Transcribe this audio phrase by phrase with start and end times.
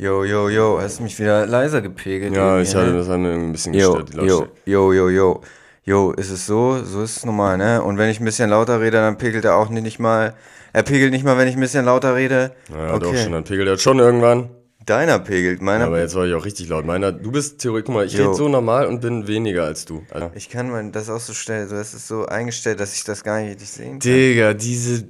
[0.00, 2.34] Jo, jo, jo, hast du mich wieder leiser gepegelt?
[2.34, 2.96] Ja, ich hatte ne?
[2.96, 4.52] das irgendwie ein bisschen Jo, gestört, die Lautstärke.
[4.64, 5.40] jo, jo, jo.
[5.84, 6.82] Jo, ist es so?
[6.82, 7.82] So ist es normal, ne?
[7.82, 10.34] Und wenn ich ein bisschen lauter rede, dann pegelt er auch nicht, nicht mal.
[10.72, 12.52] Er pegelt nicht mal, wenn ich ein bisschen lauter rede.
[12.70, 14.48] Naja, doch schon, dann pegelt er schon irgendwann.
[14.86, 15.84] Deiner pegelt, meiner.
[15.84, 16.86] Aber jetzt war ich auch richtig laut.
[16.86, 20.02] Meiner, du bist theoretisch, guck mal, ich rede so normal und bin weniger als du.
[20.10, 23.22] Also, ich kann mein, das auch so stellen, das ist so eingestellt, dass ich das
[23.22, 24.00] gar nicht richtig sehen kann.
[24.00, 25.04] Digga, diese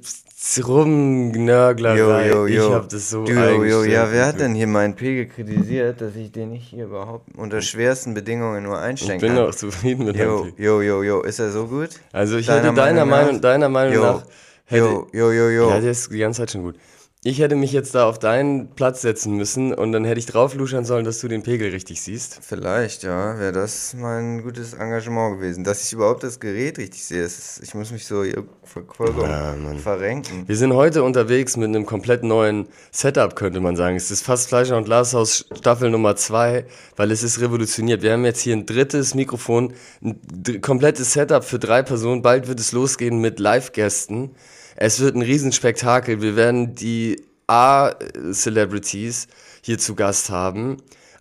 [0.67, 2.27] Rumgnörglerei.
[2.29, 2.67] Jo, jo, jo.
[2.67, 3.91] Ich hab das so du, jo, eingestellt.
[3.91, 7.61] ja, wer hat denn hier meinen Pegel kritisiert, dass ich den nicht hier überhaupt unter
[7.61, 9.45] schwersten Bedingungen nur Ich einstellen bin kann?
[9.45, 10.53] auch zufrieden mit deinem Pegel.
[10.65, 11.89] jo, jo, jo, ist er so gut?
[12.11, 13.41] Also ich Deiner hätte deiner Meinung Meinung, nach?
[13.41, 14.23] deiner Meinung Jo, nach
[14.65, 15.69] hätte, jo, jo, jo, jo.
[15.69, 16.75] Ja, der ist die ganze Zeit schon gut.
[17.23, 20.85] Ich hätte mich jetzt da auf deinen Platz setzen müssen und dann hätte ich draufluschern
[20.85, 22.39] sollen, dass du den Pegel richtig siehst.
[22.41, 25.63] Vielleicht, ja, wäre das mein gutes Engagement gewesen.
[25.63, 27.21] Dass ich überhaupt das Gerät richtig sehe.
[27.21, 28.23] Ist, ich muss mich so
[28.63, 30.47] vollkommen Ja, verrenken.
[30.47, 33.95] Wir sind heute unterwegs mit einem komplett neuen Setup, könnte man sagen.
[33.95, 38.01] Es ist fast Fleischer und Glashaus Staffel Nummer zwei, weil es ist revolutioniert.
[38.01, 42.23] Wir haben jetzt hier ein drittes Mikrofon, ein komplettes Setup für drei Personen.
[42.23, 44.31] Bald wird es losgehen mit Live-Gästen.
[44.75, 46.21] Es wird ein Riesenspektakel.
[46.21, 49.27] Wir werden die A-Celebrities
[49.61, 50.77] hier zu Gast haben.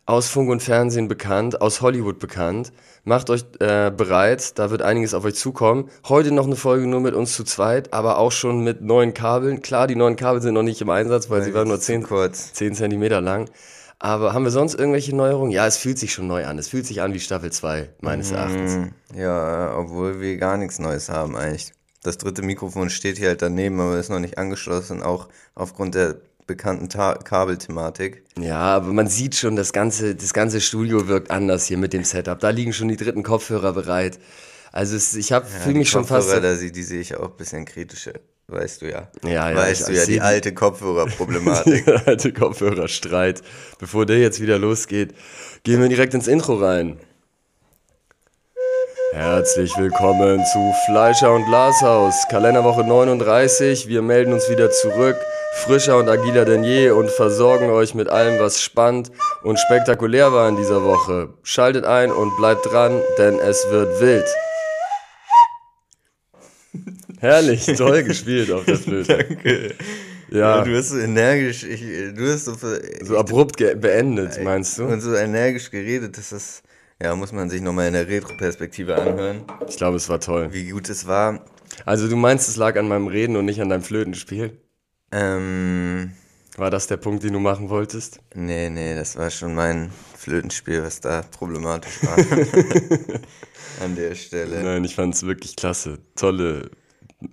[0.07, 2.73] Aus Funk und Fernsehen bekannt, aus Hollywood bekannt.
[3.05, 5.89] Macht euch äh, bereit, da wird einiges auf euch zukommen.
[6.09, 9.63] Heute noch eine Folge nur mit uns zu zweit, aber auch schon mit neuen Kabeln.
[9.63, 12.03] Klar, die neuen Kabel sind noch nicht im Einsatz, weil sie waren nur Zu 10,
[12.03, 12.53] kurz.
[12.55, 13.49] 10 Zentimeter lang.
[14.01, 15.53] Aber haben wir sonst irgendwelche Neuerungen?
[15.53, 16.59] Ja, es fühlt sich schon neu an.
[16.59, 18.75] Es fühlt sich an wie Staffel 2, meines Erachtens.
[18.75, 21.73] Hm, Ja, obwohl wir gar nichts Neues haben eigentlich.
[22.03, 26.17] Das dritte Mikrofon steht hier halt daneben, aber ist noch nicht angeschlossen, auch aufgrund der
[26.47, 28.25] bekannten Ta Kabelthematik.
[28.39, 32.05] Ja, aber man sieht schon, das ganze, das ganze Studio wirkt anders hier mit dem
[32.05, 32.41] Setup.
[32.41, 34.19] Da liegen schon die dritten Kopfhörer bereit.
[34.73, 36.29] Also es, ich habe fühle die mich schon fast.
[36.29, 38.15] Kopfhörer, da, sie- die sehe ich auch ein bisschen kritischer,
[38.49, 39.09] weißt du ja.
[39.25, 41.85] Ja, ja, Weißt ich- du ja, die die- alte Kopfhörerproblematik.
[41.87, 43.43] Der alte Kopfhörerstreit.
[43.79, 45.15] Bevor der jetzt wieder losgeht,
[45.65, 46.99] gehen wir direkt ins Intro rein.
[49.13, 53.89] Herzlich willkommen zu Fleischer und Glashaus, Kalenderwoche 39.
[53.89, 55.17] Wir melden uns wieder zurück,
[55.65, 59.11] frischer und agiler denn je und versorgen euch mit allem, was spannend
[59.43, 61.31] und spektakulär war in dieser Woche.
[61.43, 64.27] Schaltet ein und bleibt dran, denn es wird wild.
[67.19, 69.19] Herrlich, toll gespielt auf der Flöte.
[69.19, 69.75] Danke.
[70.31, 71.81] Ja, Du hast so energisch, ich,
[72.15, 72.55] du hast so,
[73.03, 74.85] so abrupt beendet, meinst du?
[74.85, 76.63] und so energisch geredet, dass das,
[77.03, 80.49] ja, muss man sich nochmal in der Retro-Perspektive anhören, Ich glaube, es war toll.
[80.53, 81.45] wie gut es war.
[81.87, 84.59] Also du meinst, es lag an meinem Reden und nicht an deinem Flötenspiel?
[85.13, 86.13] Ähm,
[86.57, 88.21] War das der Punkt, den du machen wolltest?
[88.35, 92.17] nee, nee, das war schon mein Flötenspiel, was da problematisch war.
[93.85, 94.63] An der Stelle.
[94.63, 95.99] Nein, ich fand es wirklich klasse.
[96.17, 96.71] Tolle,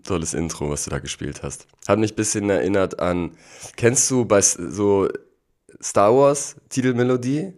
[0.05, 1.67] tolles Intro, was du da gespielt hast.
[1.87, 3.31] Hat mich ein bisschen erinnert an,
[3.75, 5.09] kennst du bei so
[5.81, 7.53] Star Wars Titelmelodie?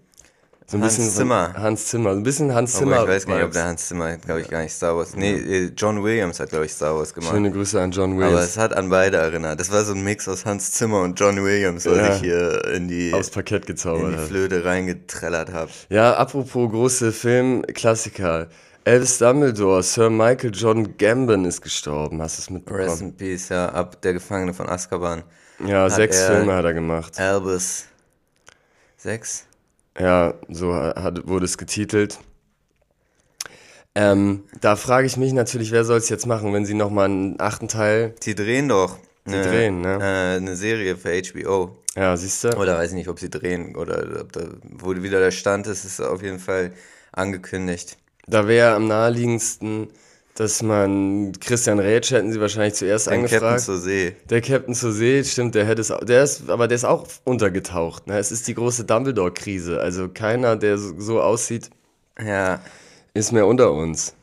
[0.70, 1.54] So ein Hans bisschen Zimmer.
[1.58, 3.02] Hans Zimmer, so ein bisschen Hans Aber Zimmer.
[3.04, 5.16] ich weiß gar nicht, ob der Hans Zimmer, glaube ich, gar nicht Star Wars.
[5.16, 7.32] Nee, äh, John Williams hat, glaube ich, Star Wars gemacht.
[7.34, 8.50] Schöne Grüße an John Aber Williams.
[8.50, 9.60] es hat an beide erinnert.
[9.60, 12.14] Das war so ein Mix aus Hans Zimmer und John Williams, was Ja.
[12.14, 14.28] ich hier in die, Aufs Parkett in gezaubert die hat.
[14.28, 15.72] Flöte reingetrellert habe.
[15.90, 18.48] Ja, apropos große Filmklassiker.
[18.84, 22.22] Elvis Dumbledore, Sir Michael John Gambon ist gestorben.
[22.22, 23.02] Hast du es Rest mitbekommen?
[23.02, 25.24] in Peace, ja, ab der Gefangene von Azkaban.
[25.66, 27.20] Ja, sechs Filme hat er gemacht.
[27.20, 27.86] Albus.
[28.98, 29.46] Sechs?
[30.00, 32.20] Ja, so hat, wurde es getitelt.
[33.96, 37.40] Ähm, da frage ich mich natürlich, wer soll es jetzt machen, wenn sie nochmal einen
[37.40, 38.14] achten Teil.
[38.24, 38.98] Die drehen doch.
[39.28, 39.98] Die drehen, ne?
[40.00, 41.76] Äh, eine Serie für HBO.
[41.96, 42.58] Ja, siehst du?
[42.58, 45.86] Oder weiß ich nicht, ob sie drehen oder ob da, wo wieder der Stand ist,
[45.86, 46.72] ist auf jeden Fall
[47.12, 47.98] angekündigt.
[48.28, 49.90] Da wäre am naheliegendsten,
[50.40, 53.60] dass man Christian Rätsch hätten sie wahrscheinlich zuerst Captain angefragt.
[53.60, 54.16] zur See.
[54.30, 58.08] Der Captain zur See, stimmt, der hätte es, der ist, aber der ist auch untergetaucht.
[58.08, 58.18] Ne?
[58.18, 59.82] Es ist die große Dumbledore-Krise.
[59.82, 61.70] Also keiner, der so, aussieht,
[62.18, 62.62] Ja.
[63.14, 64.14] ist mehr unter uns.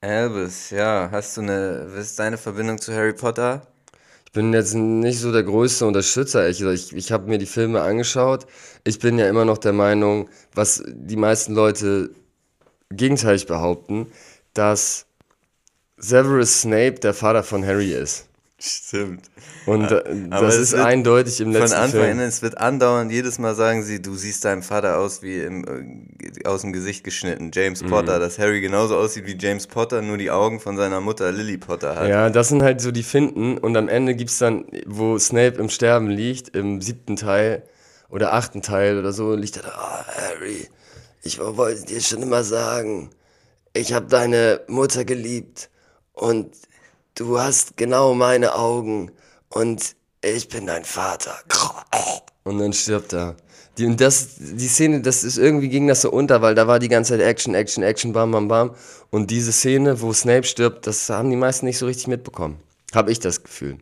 [0.00, 1.10] Albus, ja.
[1.12, 3.66] Hast du eine, was ist deine Verbindung zu Harry Potter?
[4.24, 6.48] Ich bin jetzt nicht so der größte Unterstützer.
[6.48, 6.74] gesagt.
[6.78, 8.46] Ich, ich habe mir die Filme angeschaut.
[8.84, 12.08] Ich bin ja immer noch der Meinung, was die meisten Leute
[12.90, 14.06] gegenteilig behaupten,
[14.54, 15.07] dass
[15.98, 18.26] Severus Snape der Vater von Harry ist.
[18.60, 19.22] Stimmt.
[19.66, 22.18] Und äh, aber das es ist wird eindeutig im Von letzten Anfang Film.
[22.18, 25.64] an, es wird andauernd, jedes Mal sagen sie, du siehst deinem Vater aus wie im,
[25.64, 27.52] äh, aus dem Gesicht geschnitten.
[27.54, 27.88] James Mhm.
[27.88, 31.56] Potter, dass Harry genauso aussieht wie James Potter, nur die Augen von seiner Mutter Lily
[31.58, 32.08] Potter hat.
[32.08, 33.58] Ja, das sind halt so die Finden.
[33.58, 37.62] Und am Ende gibt's dann, wo Snape im Sterben liegt, im siebten Teil
[38.10, 40.66] oder achten Teil oder so, liegt er da, oh, Harry,
[41.22, 43.10] ich wollte dir schon immer sagen,
[43.72, 45.68] ich habe deine Mutter geliebt
[46.18, 46.50] und
[47.14, 49.10] du hast genau meine Augen
[49.48, 51.38] und ich bin dein Vater.
[52.44, 53.36] Und dann stirbt er.
[53.76, 56.80] Die, und das, die Szene, das ist irgendwie ging das so unter, weil da war
[56.80, 58.74] die ganze Zeit Action, Action, Action, bam, bam, bam.
[59.10, 62.58] Und diese Szene, wo Snape stirbt, das haben die meisten nicht so richtig mitbekommen.
[62.92, 63.78] Habe ich das Gefühl.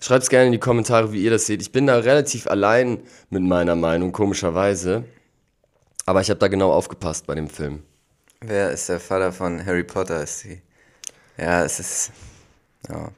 [0.00, 1.62] Schreibt es gerne in die Kommentare, wie ihr das seht.
[1.62, 5.04] Ich bin da relativ allein mit meiner Meinung, komischerweise.
[6.04, 7.82] Aber ich habe da genau aufgepasst bei dem Film.
[8.40, 10.22] Wer ist der Vater von Harry Potter?
[10.22, 10.60] Ist sie?
[11.38, 12.12] Ja, es ist.
[12.88, 13.10] Ja.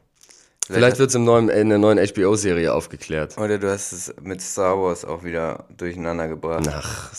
[0.66, 3.36] Vielleicht wird es in der neuen HBO-Serie aufgeklärt.
[3.36, 6.68] Oder du hast es mit Star Wars auch wieder durcheinander gebracht.
[6.70, 7.10] Ach,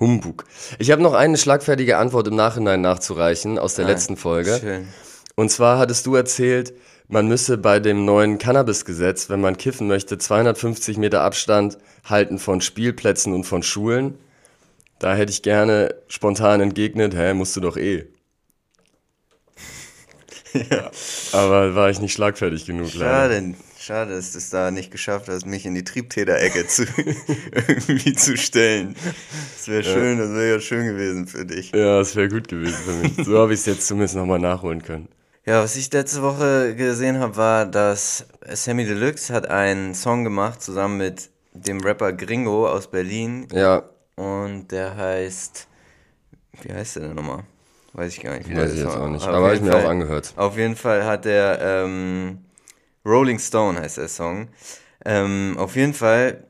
[0.00, 0.44] Humbug.
[0.78, 4.58] Ich habe noch eine schlagfertige Antwort im Nachhinein nachzureichen aus der Ah, letzten Folge.
[4.60, 4.88] Schön.
[5.34, 6.72] Und zwar hattest du erzählt,
[7.08, 12.60] man müsse bei dem neuen Cannabis-Gesetz, wenn man kiffen möchte, 250 Meter Abstand halten von
[12.60, 14.18] Spielplätzen und von Schulen.
[14.98, 18.06] Da hätte ich gerne spontan entgegnet, hä, musst du doch eh.
[20.52, 20.90] Ja.
[21.32, 23.34] Aber war ich nicht schlagfertig genug, leider.
[23.34, 26.82] Schade, schade, dass du es da nicht geschafft hast, mich in die Triebtäterecke zu
[27.68, 28.96] irgendwie zu stellen.
[29.56, 31.72] Das wäre schön, das wäre ja schön gewesen für dich.
[31.72, 33.26] Ja, das wäre gut gewesen für mich.
[33.26, 35.08] So habe ich es jetzt zumindest nochmal nachholen können.
[35.44, 40.60] Ja, was ich letzte Woche gesehen habe, war, dass Sammy Deluxe hat einen Song gemacht
[40.60, 43.84] zusammen mit dem Rapper Gringo aus Berlin Ja,
[44.16, 45.68] und der heißt,
[46.62, 47.44] wie heißt der denn nochmal?
[47.96, 48.46] Weiß ich gar nicht.
[48.50, 48.84] Wie der weiß ich ist.
[48.84, 49.26] jetzt auch nicht.
[49.26, 50.34] Aber habe ich mir Fall- auch angehört.
[50.36, 52.44] Auf jeden Fall hat der ähm,
[53.06, 54.48] Rolling Stone heißt der Song.
[55.04, 56.44] Ähm, auf jeden Fall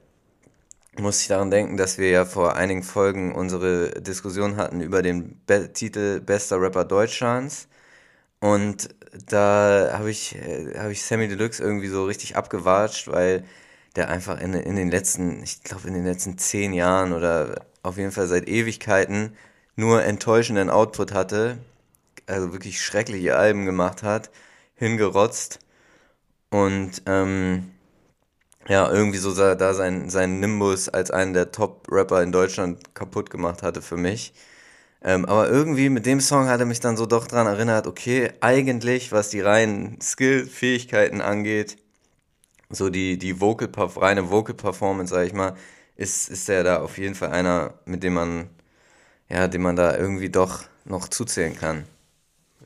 [0.98, 5.40] muss ich daran denken, dass wir ja vor einigen Folgen unsere Diskussion hatten über den
[5.46, 7.68] Be Titel Bester Rapper Deutschlands.
[8.40, 8.88] Und
[9.28, 13.44] da habe ich, äh, habe ich Sammy Deluxe irgendwie so richtig abgewatscht, weil
[13.94, 17.98] der einfach in, in den letzten, ich glaube in den letzten zehn Jahren oder auf
[17.98, 19.36] jeden Fall seit Ewigkeiten
[19.76, 21.58] nur enttäuschenden Output hatte,
[22.26, 24.30] also wirklich schreckliche Alben gemacht hat,
[24.74, 25.60] hingerotzt
[26.50, 27.70] und ähm,
[28.68, 33.62] ja, irgendwie so da sein, sein Nimbus als einen der Top-Rapper in Deutschland kaputt gemacht
[33.62, 34.32] hatte für mich.
[35.02, 38.32] Ähm, aber irgendwie mit dem Song hat er mich dann so doch dran erinnert, okay,
[38.40, 41.76] eigentlich, was die reinen Skill-Fähigkeiten angeht,
[42.70, 45.56] so die, die Vocal, reine Vocal Performance, sag ich mal,
[45.96, 48.50] ist, ist er da auf jeden Fall einer, mit dem man,
[49.28, 51.84] ja, dem man da irgendwie doch noch zuzählen kann.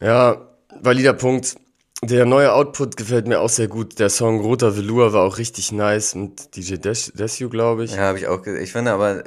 [0.01, 0.49] Ja,
[0.81, 1.57] valider Punkt.
[2.03, 3.99] Der neue Output gefällt mir auch sehr gut.
[3.99, 7.93] Der Song Roter Velour war auch richtig nice mit DJ Des Desu, glaube ich.
[7.93, 8.63] Ja, habe ich auch gesehen.
[8.63, 9.25] Ich finde aber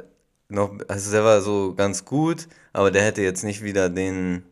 [0.48, 4.42] noch, also der war so ganz gut, aber der hätte jetzt nicht wieder den,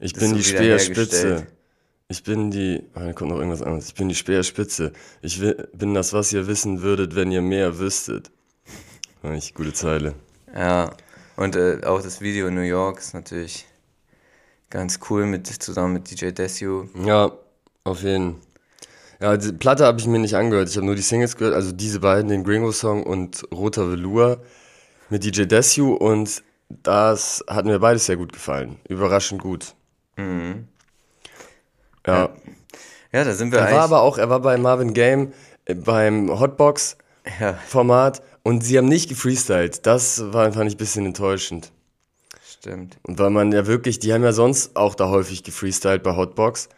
[0.00, 1.46] ich bin die Speerspitze.
[2.10, 2.84] Ich bin die.
[2.94, 3.88] Ah, da kommt noch irgendwas anderes.
[3.88, 4.92] Ich bin die Speerspitze.
[5.20, 5.42] Ich
[5.74, 8.30] bin das, was ihr wissen würdet, wenn ihr mehr wüsstet.
[9.22, 10.14] Eigentlich gute Zeile.
[10.54, 10.90] ja.
[11.38, 13.64] Und äh, auch das Video in New York ist natürlich
[14.70, 16.86] ganz cool mit, zusammen mit DJ Desu.
[17.04, 17.30] Ja,
[17.84, 18.42] auf jeden Fall.
[19.20, 20.68] Ja, die Platte habe ich mir nicht angehört.
[20.68, 24.42] Ich habe nur die Singles gehört, also diese beiden, den Gringo-Song und Roter Velour
[25.10, 28.80] mit DJ Desu und das hat mir beides sehr gut gefallen.
[28.88, 29.76] Überraschend gut.
[32.04, 32.30] Ja.
[33.12, 35.32] Ja, da sind wir Er war aber auch, er war bei Marvin Game
[35.66, 39.84] äh, beim Hotbox-Format und sie haben nicht gefreestylt.
[39.84, 41.70] Das war, fand ich ein bisschen enttäuschend.
[42.42, 42.96] stimmt.
[43.02, 46.70] Und weil man ja wirklich, die haben ja sonst auch da häufig gefreestylt bei Hotbox.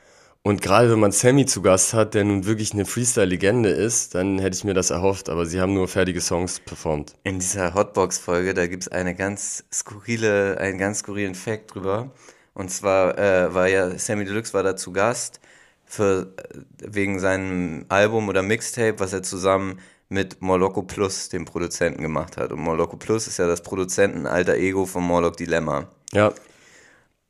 [0.42, 4.40] Und gerade wenn man Sammy zu Gast hat, der nun wirklich eine Freestyle-Legende ist, dann
[4.40, 7.14] hätte ich mir das erhofft, aber sie haben nur fertige Songs performt.
[7.22, 12.10] In dieser Hotbox-Folge, da gibt's eine ganz skurrile, einen ganz skurrilen Fact drüber.
[12.52, 15.38] Und zwar äh, war ja Sammy Deluxe war da zu Gast
[15.84, 19.78] für, äh, wegen seinem Album oder Mixtape, was er zusammen
[20.10, 22.52] mit Moloko Plus, dem Produzenten, gemacht hat.
[22.52, 25.88] Und Moloko Plus ist ja das Produzenten-alter Ego von Morlock Dilemma.
[26.12, 26.32] Ja,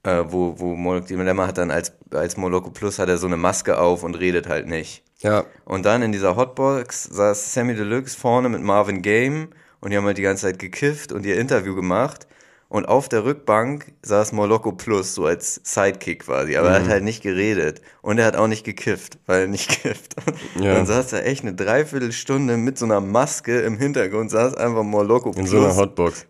[0.02, 3.36] Äh, wo, wo Morlock Dilemma hat dann als, als Moloko Plus hat er so eine
[3.36, 5.04] Maske auf und redet halt nicht.
[5.18, 9.48] ja, Und dann in dieser Hotbox saß Sammy Deluxe vorne mit Marvin Game
[9.80, 12.26] und die haben halt die ganze Zeit gekifft und ihr Interview gemacht.
[12.70, 16.56] Und auf der Rückbank saß Moloko Plus, so als Sidekick quasi.
[16.56, 17.82] Aber er hat halt nicht geredet.
[18.00, 20.14] Und er hat auch nicht gekifft, weil er nicht kifft.
[20.54, 20.74] Ja.
[20.74, 25.32] dann saß er echt eine Dreiviertelstunde mit so einer Maske im Hintergrund, saß einfach Moloko
[25.32, 25.58] Plus, so.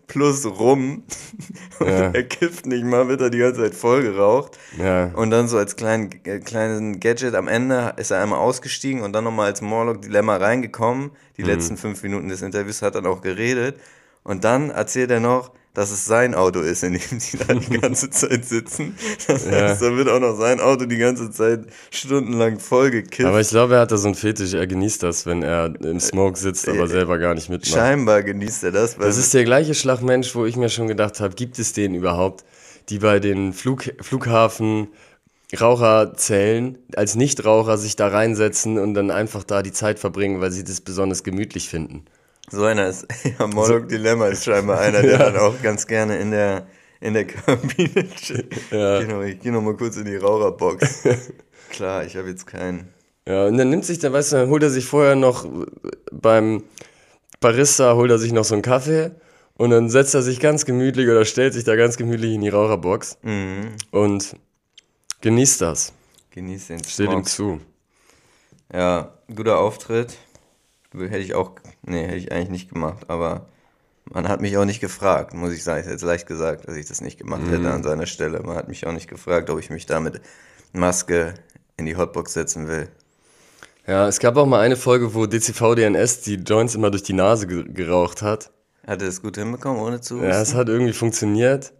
[0.07, 1.03] Plus rum.
[1.79, 2.09] Und Ja.
[2.11, 4.57] er kifft nicht mal, wird er die ganze Zeit voll geraucht.
[4.79, 9.03] Ja, Und dann so als kleinen, äh, kleinen Gadget am Ende ist er einmal ausgestiegen
[9.03, 11.11] und dann nochmal als Morlock Dilemma reingekommen.
[11.37, 13.79] Die letzten fünf Minuten des Interviews hat dann auch geredet.
[14.23, 17.79] Und dann erzählt er noch, dass es sein Auto ist, in dem sie da die
[17.81, 18.95] ganze Zeit sitzen.
[19.27, 19.51] Das Ja.
[19.51, 23.27] heißt, da wird auch noch sein Auto die ganze Zeit stundenlang vollgekippt.
[23.27, 25.99] aber ich glaube, er hat da so einen Fetisch, er genießt das, wenn er im
[25.99, 27.71] Smoke sitzt, aber Äh, selber gar nicht mitmacht.
[27.71, 31.19] Scheinbar genießt er das, weil Das ist der gleiche Schlagmensch, wo ich mir schon gedacht
[31.19, 32.43] habe, gibt es den überhaupt,
[32.89, 34.89] die bei den Flug, Flughafen
[35.59, 40.63] Raucherzellen als Nichtraucher sich da reinsetzen und dann einfach da die Zeit verbringen, weil sie
[40.63, 42.05] das besonders gemütlich finden.
[42.51, 43.07] So einer ist,
[43.39, 46.67] ja, Moloch Dilemma ist scheinbar einer, der dann auch ganz gerne in der,
[46.99, 48.53] in der Kabine chillt.
[48.71, 48.99] Ja.
[49.01, 51.03] Genau, ich gehe noch mal kurz in die Raucherbox.
[51.69, 52.89] Klar, ich habe jetzt keinen.
[53.27, 55.47] Ja, und dann nimmt sich, dann weißt du, dann holt er sich vorher noch
[56.11, 56.63] beim
[57.39, 59.11] Barista, holt er sich noch so einen Kaffee
[59.55, 62.49] und dann setzt er sich ganz gemütlich oder stellt sich da ganz gemütlich in die
[62.49, 63.69] Raucherbox Mhm.
[63.91, 64.35] und
[65.21, 65.93] genießt das.
[66.31, 67.29] Genieß den Steht ihm Smog.
[67.29, 67.59] zu.
[68.73, 70.17] Ja, guter Auftritt.
[70.93, 71.51] Hätte ich auch,
[71.83, 73.47] nee, hätte ich eigentlich nicht gemacht, aber
[74.05, 75.81] man hat mich auch nicht gefragt, muss ich sagen.
[75.81, 78.41] Ist jetzt leicht gesagt, dass ich das nicht gemacht hätte an seiner Stelle.
[78.41, 80.19] Man hat mich auch nicht gefragt, ob ich mich da mit
[80.73, 81.33] Maske
[81.77, 82.89] in die Hotbox setzen will.
[83.87, 87.47] Ja, es gab auch mal eine Folge, wo DCV-DNS die Joints immer durch die Nase
[87.47, 88.51] ge geraucht hat.
[88.85, 90.57] Hat er es gut hinbekommen, ohne zu Ja, es husten?
[90.57, 91.73] hat irgendwie funktioniert.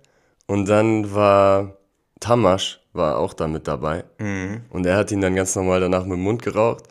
[0.47, 1.77] Und dann war
[2.19, 4.03] Tamasch war auch da mit dabei.
[4.19, 4.61] Mhm.
[4.69, 6.83] Und er hat ihn dann ganz normal danach mit dem Mund geraucht.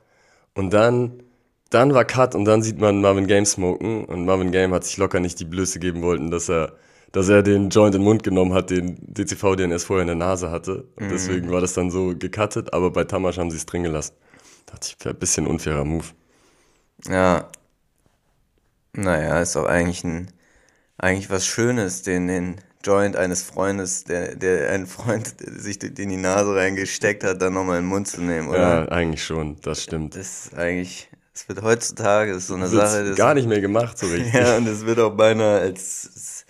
[0.54, 1.22] Und dann,
[1.70, 4.04] dann war Cut und dann sieht man Marvin Game smoken.
[4.04, 6.72] Und Marvin Game hat sich locker nicht die Blöße geben wollten, dass er,
[7.12, 10.02] dass er den Joint in den Mund genommen hat, den DCV, den er erst vorher
[10.02, 10.88] in der Nase hatte.
[10.96, 12.72] Und deswegen war das dann so gecuttet.
[12.74, 14.14] Aber bei Tamasch haben sie es drin gelassen.
[14.66, 16.06] Dachte ich, ein bisschen unfairer Move.
[17.08, 17.48] Ja.
[18.92, 20.32] Naja, ist doch eigentlich ein,
[20.98, 26.16] eigentlich was Schönes, den, den Joint eines Freundes, der, der ein Freund sich in die
[26.16, 28.58] Nase reingesteckt hat, dann nochmal in den Mund zu nehmen, oder?
[28.58, 30.16] Ja, eigentlich schon, das stimmt.
[30.16, 31.10] Das ist eigentlich,
[31.42, 34.32] es wird heutzutage, ist so eine Wird's Sache, das, gar nicht mehr gemacht, so richtig.
[34.35, 36.44] ja, und es wird auch beinahe als,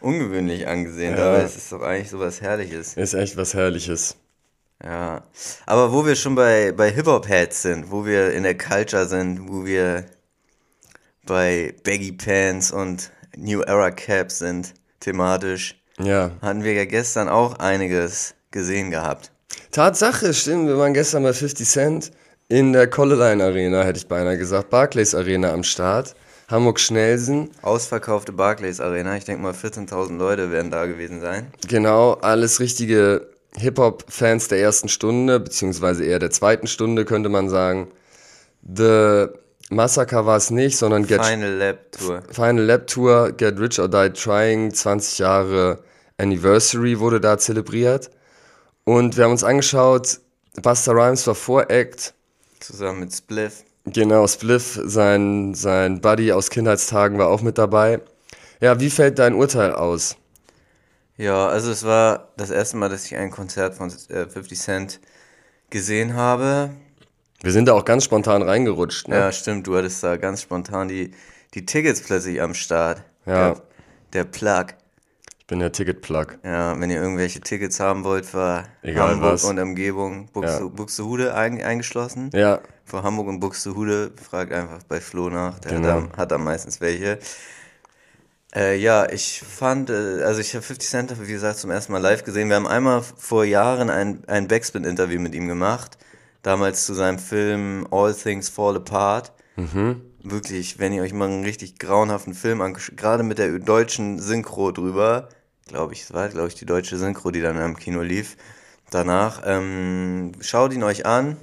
[0.00, 1.28] ungewöhnlich angesehen, Ja.
[1.28, 2.94] aber es ist doch eigentlich sowas Herrliches.
[2.94, 4.16] Ist echt was Herrliches.
[4.82, 5.22] Ja,
[5.64, 9.64] aber wo wir schon bei, bei Hip-Hop-Heads sind, wo wir in der Culture sind, wo
[9.64, 10.04] wir
[11.24, 16.32] bei Baggy Pants und New Era Caps sind, thematisch, Ja.
[16.42, 19.30] hatten wir ja gestern auch einiges gesehen gehabt.
[19.70, 20.66] Tatsache, stimmt.
[20.66, 22.10] Wir waren gestern bei 50 Cent
[22.52, 24.68] in der Colleline Arena, hätte ich beinahe gesagt.
[24.68, 26.14] Barclays Arena am Start.
[26.50, 27.50] Hamburg-Schnelsen.
[27.62, 31.46] Ausverkaufte Barclays Arena, ich denke mal 14.000 Leute werden da gewesen sein.
[31.66, 37.88] Genau, alles richtige Hip-Hop-Fans der ersten Stunde, beziehungsweise eher der zweiten Stunde, könnte man sagen.
[38.62, 39.28] The
[39.70, 42.22] Massacre war es nicht, sondern Get Final Lap Tour.
[42.30, 45.78] Final Lap Tour, Get Rich or Die Trying, 20 Jahre
[46.18, 48.10] Anniversary wurde da zelebriert.
[48.84, 50.20] Und wir haben uns angeschaut,
[50.60, 52.12] Buster Rhymes war Voract,
[52.62, 53.64] Zusammen mit Spliff.
[53.84, 58.00] genau, Spliff, sein, sein Buddy aus Kindheitstagen war auch mit dabei.
[58.60, 60.16] Ja, wie fällt dein Urteil aus?
[61.16, 65.00] Ja, also es war das erste Mal, dass ich ein Konzert von äh, 50 Cent
[65.70, 66.70] gesehen habe.
[67.42, 69.16] Wir sind da auch ganz spontan reingerutscht, ne?
[69.16, 71.12] Ja, stimmt, du hattest da ganz spontan die,
[71.54, 73.02] die Tickets plötzlich am Start.
[73.26, 73.54] Ja.
[73.54, 73.62] Der,
[74.12, 74.66] der Plug.
[75.52, 76.38] Ich bin der Ticket-Plug.
[76.44, 79.44] Ja, wenn ihr irgendwelche Tickets haben wollt für Egal Hamburg was.
[79.44, 80.66] und Umgebung, Buxte, Ja.
[80.66, 82.30] Buxtehude ein, eingeschlossen.
[82.32, 86.04] Ja, Für Hamburg und Buxtehude, fragt einfach bei Flo nach, der Genau.
[86.16, 87.18] hat, am meistens welche.
[88.54, 91.98] Äh, ja, ich fand, äh, also ich habe 50 Cent, wie gesagt, zum ersten Mal
[92.00, 92.48] live gesehen.
[92.48, 95.98] Wir haben einmal vor Jahren ein, ein Backspin-Interview mit ihm gemacht.
[96.40, 99.32] Damals zu seinem Film All Things Fall Apart.
[100.22, 104.72] Wirklich, wenn ihr euch mal einen richtig grauenhaften Film angeschaut, gerade mit der deutschen Synchro
[104.72, 105.28] drüber,
[105.66, 108.36] glaube ich, es war, glaube ich, die deutsche Synchro, die dann im Kino lief.
[108.90, 111.36] Danach, ähm, schaut ihn euch an.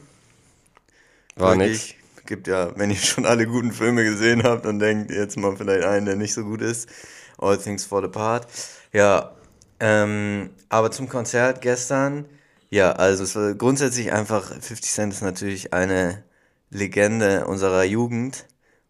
[1.35, 1.69] war nix.
[1.69, 1.95] Wirklich,
[2.25, 5.83] Gibt ja, wenn ihr schon alle guten Filme gesehen habt und denkt, jetzt mal vielleicht
[5.83, 6.89] einen, der nicht so gut ist.
[7.37, 8.47] All Things Fall Apart.
[8.93, 9.35] Ja,
[9.79, 12.25] ähm, aber zum Konzert gestern,
[12.69, 16.23] ja, also es war grundsätzlich einfach, 50 Cent ist natürlich eine
[16.69, 18.45] Legende unserer Jugend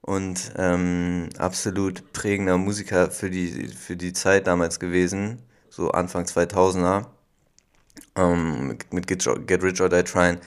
[0.10, 7.06] und ähm, absolut prägender Musiker für die, für die Zeit damals gewesen, so Anfang 2000er
[8.16, 10.40] ähm, mit, Get, Get Rich or Die Trying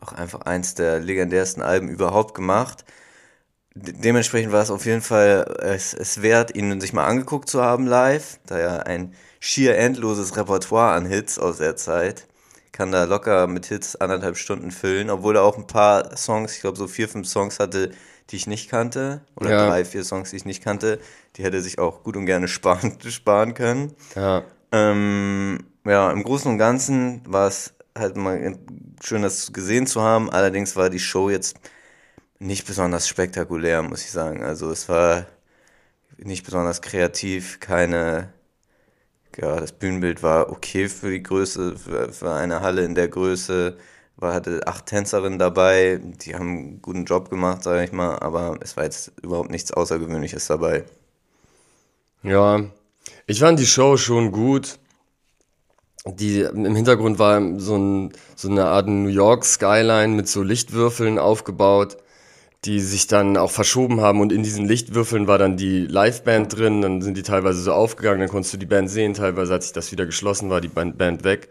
[0.00, 2.86] auch einfach eins der legendärsten Alben überhaupt gemacht.
[3.74, 7.62] De dementsprechend war es auf jeden Fall es, es wert, ihn sich mal angeguckt zu
[7.62, 12.26] haben live, da er ein schier endloses Repertoire an Hits aus der Zeit
[12.72, 16.60] kann da locker mit Hits anderthalb Stunden füllen, obwohl er auch ein paar Songs, ich
[16.62, 17.90] glaube so vier, fünf Songs hatte,
[18.30, 19.66] die ich nicht kannte, oder Ja.
[19.66, 21.00] drei, vier Songs, die ich nicht kannte,
[21.36, 23.94] die hätte sich auch gut und gerne sparen, sparen können.
[24.14, 24.44] Ja.
[24.72, 28.56] Ähm, ja, im Großen und Ganzen war es halt mal
[29.02, 30.30] schön, das gesehen zu haben.
[30.30, 31.56] Allerdings war die Show jetzt
[32.38, 34.42] nicht besonders spektakulär, muss ich sagen.
[34.42, 35.26] Also es war
[36.18, 38.32] nicht besonders kreativ, keine,
[39.36, 43.76] ja, das Bühnenbild war okay für die Größe, für, für eine Halle in der Größe.
[44.20, 48.58] War, hatte acht Tänzerinnen dabei, die haben einen guten Job gemacht, sage ich mal, aber
[48.60, 50.84] es war jetzt überhaupt nichts Außergewöhnliches dabei.
[52.22, 52.60] Ja,
[53.26, 54.78] ich fand die Show schon gut.
[56.06, 61.18] die im Hintergrund war so, ein, so eine Art New York Skyline mit so Lichtwürfeln
[61.18, 61.98] aufgebaut,
[62.64, 66.82] die sich dann auch verschoben haben und in diesen Lichtwürfeln war dann die Liveband drin,
[66.82, 69.72] dann sind die teilweise so aufgegangen, dann konntest du die Band sehen, teilweise hat sich
[69.72, 71.48] das wieder geschlossen, war die Band weg.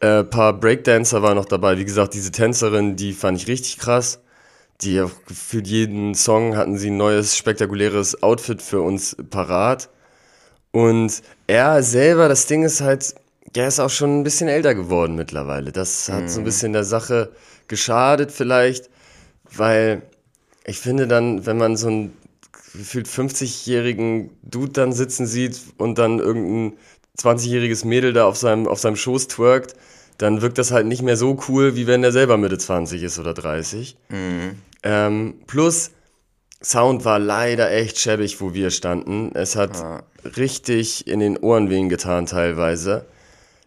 [0.00, 4.20] Äh, paar Breakdancer waren noch dabei, wie gesagt, diese Tänzerin, die fand ich richtig krass.
[4.80, 9.90] Die für jeden Song hatten sie ein neues, spektakuläres Outfit für uns parat.
[10.70, 13.16] Und er selber, das Ding ist halt,
[13.56, 15.72] der ist auch schon ein bisschen älter geworden mittlerweile.
[15.72, 16.28] Das hat mhm.
[16.28, 16.44] so ein mhm.
[16.44, 17.32] bisschen der Sache
[17.66, 18.88] geschadet vielleicht,
[19.50, 20.02] weil
[20.64, 22.16] ich finde dann, wenn man so einen
[22.72, 26.78] gefühlt 50-jährigen Dude dann sitzen sieht und dann irgendein
[27.18, 29.74] 20-jähriges Mädel da auf seinem, auf seinem Schoß twerkt,
[30.18, 33.18] dann wirkt das halt nicht mehr so cool, wie wenn der selber Mitte 20 ist
[33.18, 33.96] oder 30.
[34.08, 34.58] Mhm.
[34.82, 35.92] Ähm, plus,
[36.62, 39.30] Sound war leider echt schäbig, wo wir standen.
[39.34, 40.02] Es hat ah.
[40.36, 43.06] richtig in den Ohren wehen getan teilweise.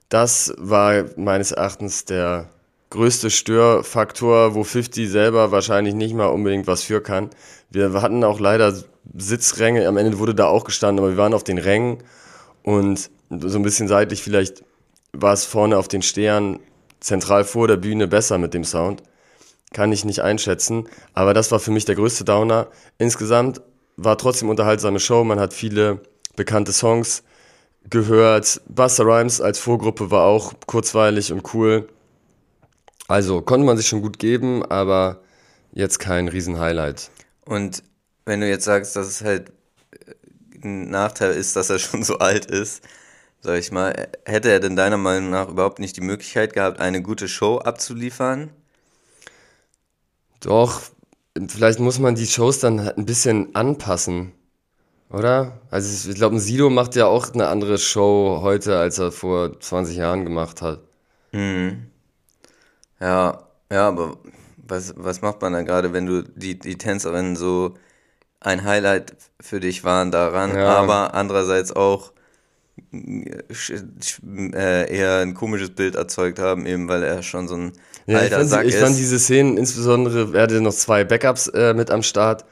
[0.10, 2.50] Das war meines Erachtens der
[2.90, 7.30] größte Störfaktor, wo 50 selber wahrscheinlich nicht mal unbedingt was für kann.
[7.70, 8.74] Wir hatten auch leider
[9.18, 12.00] Sitzränge, am Ende wurde da auch gestanden, aber wir waren auf den Rängen
[12.64, 14.66] und so ein bisschen seitlich vielleicht
[15.14, 16.60] war es vorne auf den Stehern
[17.00, 19.04] zentral vor der Bühne besser mit dem Sound.
[19.74, 22.68] Kann ich nicht einschätzen, aber das war für mich der größte Downer.
[22.98, 23.62] Insgesamt
[23.98, 26.02] war trotzdem unterhaltsame Show, man hat viele
[26.36, 27.24] bekannte Songs
[27.90, 28.62] gehört.
[28.68, 31.88] Buster Rhymes als Vorgruppe war auch kurzweilig und cool.
[33.08, 35.22] Also konnte man sich schon gut geben, aber
[35.74, 37.10] jetzt kein Riesenhighlight.
[37.46, 37.84] Und
[38.26, 39.52] wenn du jetzt sagst, dass es halt
[40.64, 42.84] ein Nachteil ist, dass er schon so alt ist,
[43.42, 47.02] sag ich mal, hätte er denn deiner Meinung nach überhaupt nicht die Möglichkeit gehabt, eine
[47.02, 48.52] gute Show abzuliefern?
[50.40, 50.82] Doch,
[51.48, 54.34] vielleicht muss man die Shows dann ein bisschen anpassen.
[55.10, 55.60] Oder?
[55.70, 59.60] Also ich glaube, ein Sido macht ja auch eine andere Show heute, als er vor
[59.60, 60.80] 20 Jahren gemacht hat.
[61.32, 61.88] Mhm.
[63.00, 64.18] Ja, ja, aber
[64.58, 67.74] was, was macht man dann gerade, wenn du die, die Tänzerinnen so
[68.40, 70.78] ein Highlight für dich waren daran, ja.
[70.78, 72.14] aber andererseits auch
[72.94, 77.72] äh, eher ein komisches Bild erzeugt haben, eben weil er schon so ein
[78.06, 78.76] ja, alter ich fand, Sack ich ist.
[78.76, 82.46] Ich fand diese Szenen, insbesondere, er hatte noch zwei Backups äh, mit am Start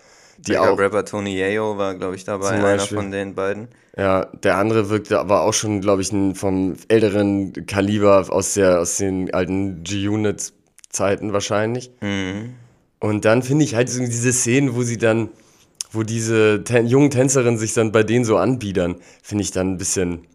[0.47, 0.77] die auch.
[0.77, 3.67] Rapper Tony Yayo war, glaube ich, dabei, einer von den beiden.
[3.97, 8.79] Ja, der andere wirkte aber auch schon, glaube ich, ein, vom älteren Kaliber aus, der,
[8.79, 11.91] aus den alten G-Unit-Zeiten wahrscheinlich.
[12.01, 12.53] Mhm.
[12.99, 15.29] Und dann finde ich halt so diese Szenen, wo sie dann,
[15.91, 19.77] wo diese ten, jungen Tänzerinnen sich dann bei denen so anbiedern, finde ich dann ein
[19.77, 20.27] bisschen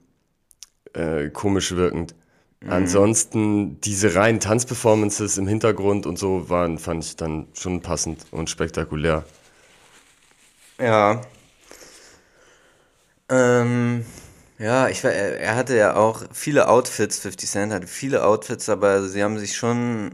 [0.94, 2.14] äh, komisch wirkend.
[2.60, 2.72] Mhm.
[2.72, 8.50] Ansonsten diese reinen Tanzperformances im Hintergrund und so waren, fand ich dann schon passend und
[8.50, 9.24] spektakulär.
[10.78, 11.20] Ja.
[13.28, 14.04] Ähm,
[14.58, 19.22] ja, ich er, hatte ja auch viele Outfits, 50 Cent hatte viele Outfits, aber sie
[19.22, 20.12] haben sich schon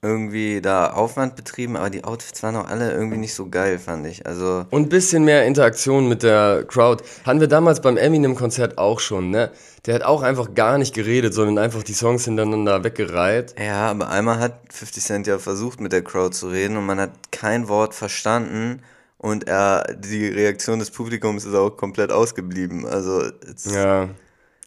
[0.00, 4.06] irgendwie da Aufwand betrieben, aber die Outfits waren auch alle irgendwie nicht so geil, fand
[4.06, 4.26] ich.
[4.26, 7.02] Also Und ein bisschen mehr Interaktion mit der Crowd.
[7.24, 9.50] Hatten wir damals beim Eminem-Konzert auch schon, ne?
[9.86, 13.54] Der hat auch einfach gar nicht geredet, sondern einfach die Songs hintereinander weggereiht.
[13.58, 17.00] Ja, aber einmal hat 50 Cent ja versucht, mit der Crowd zu reden und man
[17.00, 18.82] hat kein Wort verstanden
[19.16, 22.86] und er, die Reaktion des Publikums ist auch komplett ausgeblieben.
[22.86, 23.22] Also
[23.64, 24.08] ja,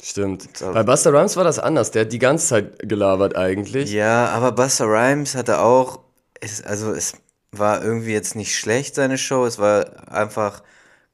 [0.03, 0.49] stimmt.
[0.59, 1.91] Bei Buster Rhymes war das anders.
[1.91, 3.91] Der hat die ganze Zeit gelabert eigentlich.
[3.91, 5.99] Ja, aber Buster Rhymes hatte auch,
[6.39, 7.13] es, also es
[7.51, 9.45] war irgendwie jetzt nicht schlecht seine Show.
[9.45, 10.63] Es war einfach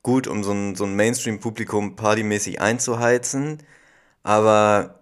[0.04, 3.64] gut, um so ein, so ein Mainstream-Publikum partymäßig einzuheizen.
[4.24, 5.02] Aber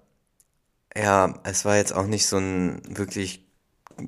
[0.96, 3.46] ja, es war jetzt auch nicht so ein wirklich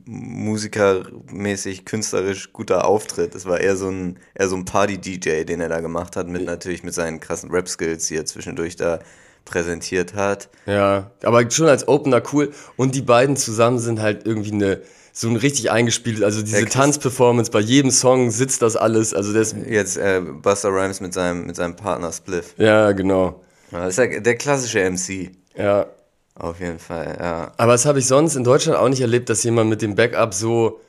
[0.06, 3.36] musikermäßig, künstlerisch guter Auftritt.
[3.36, 6.46] Es war eher so ein, eher so ein Party-DJ, den er da gemacht hat, mit
[6.46, 9.00] natürlich mit seinen krassen Rap-Skills, die er zwischendurch da
[9.48, 10.50] präsentiert hat.
[10.66, 12.52] Ja, aber schon als Opener cool.
[12.76, 14.82] Und die beiden zusammen sind halt irgendwie eine,
[15.14, 19.14] so ein richtig eingespielt, also diese Tanzperformance, bei jedem Song sitzt das alles.
[19.14, 22.54] Also das Jetzt äh, Buster Rhymes mit seinem, mit seinem Partner Spliff.
[22.58, 23.42] Ja, genau.
[23.72, 25.32] das ist ja der klassische MC.
[25.58, 25.88] Ja,
[26.36, 27.52] auf jeden Fall, ja.
[27.58, 30.36] Aber das habe ich sonst in Deutschland auch nicht erlebt, dass jemand mit dem Backup
[30.36, 30.82] so,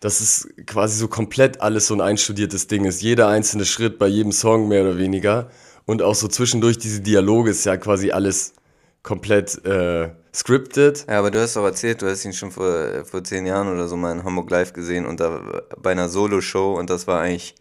[0.00, 3.00] dass es quasi so komplett alles so ein einstudiertes Ding ist.
[3.00, 5.50] Jeder einzelne Schritt bei jedem Song mehr oder weniger.
[5.86, 8.54] Und auch so zwischendurch diese Dialoge ist ja quasi alles
[9.02, 11.06] komplett äh, scripted.
[11.08, 13.88] Ja, aber du hast doch erzählt, du hast ihn schon vor, vor zehn Jahren oder
[13.88, 17.54] so mal in Hamburg Live gesehen und da bei einer Solo-Show und das war eigentlich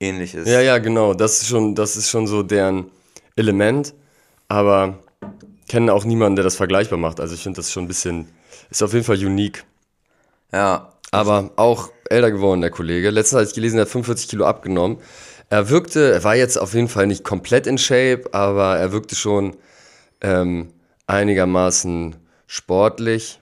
[0.00, 0.48] ähnliches.
[0.48, 1.14] Ja, ja, genau.
[1.14, 2.90] Das ist schon, das ist schon so deren
[3.36, 3.94] Element.
[4.48, 4.98] Aber
[5.68, 7.20] kenne auch niemanden, der das vergleichbar macht.
[7.20, 8.28] Also ich finde das schon ein bisschen,
[8.70, 9.64] ist auf jeden Fall unique.
[10.52, 10.92] Ja.
[11.10, 13.10] Aber auch älter geworden, der Kollege.
[13.10, 14.98] Letztens habe ich gelesen, er hat 45 Kilo abgenommen.
[15.54, 19.14] Er wirkte, er war jetzt auf jeden Fall nicht komplett in Shape, aber er wirkte
[19.14, 19.56] schon
[20.20, 20.72] ähm,
[21.06, 22.16] einigermaßen
[22.48, 23.40] sportlich,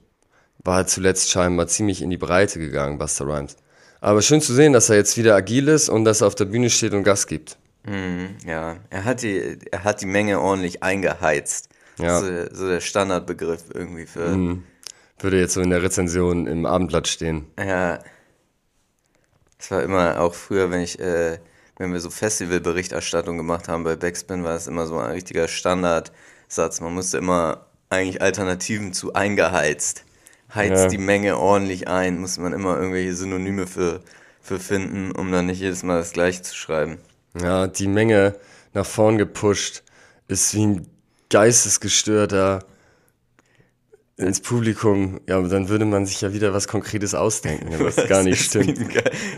[0.62, 3.56] war zuletzt scheinbar ziemlich in die Breite gegangen, Buster Rhymes.
[4.02, 6.44] Aber schön zu sehen, dass er jetzt wieder agil ist und dass er auf der
[6.44, 7.56] Bühne steht und Gas gibt.
[7.86, 11.70] Mhm, ja, er hat, die, er hat die Menge ordentlich eingeheizt.
[11.96, 12.20] Ja.
[12.20, 14.28] So, der- so der Standardbegriff irgendwie für.
[14.36, 14.64] Mhm.
[15.18, 17.46] Würde jetzt so in der Rezension im Abendblatt stehen.
[17.58, 18.00] Ja.
[19.58, 21.38] Es war immer auch früher, wenn ich, äh,
[21.82, 26.80] wenn wir so Festivalberichterstattung gemacht haben bei Backspin, war es immer so ein richtiger Standardsatz.
[26.80, 30.04] Man musste immer eigentlich Alternativen zu eingeheizt.
[30.54, 30.88] Heizt Ja.
[30.88, 34.00] die Menge ordentlich ein, musste man immer irgendwelche Synonyme für,
[34.40, 36.98] für finden, um dann nicht jedes Mal das gleiche zu schreiben.
[37.40, 38.36] Ja, die Menge
[38.74, 39.82] nach vorn gepusht
[40.28, 40.86] ist wie ein
[41.30, 42.60] geistesgestörter
[44.22, 45.20] ins Publikum.
[45.28, 48.78] Ja, aber dann würde man sich ja wieder was Konkretes ausdenken, was gar nicht stimmt.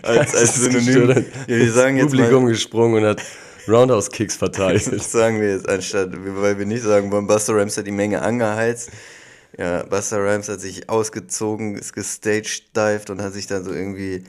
[0.02, 1.24] Als, als Synonym.
[1.46, 3.22] Ja, wir sagen ins jetzt mal, Publikum gesprungen und hat
[3.68, 4.92] Roundhouse-Kicks verteilt.
[4.92, 8.22] Das sagen wir jetzt anstatt, weil wir nicht sagen wollen, Buster Rhymes hat die Menge
[8.22, 8.90] angeheizt.
[9.58, 14.24] Ja, Buster Rhymes hat sich ausgezogen, ist gestagedived und hat sich dann so irgendwie,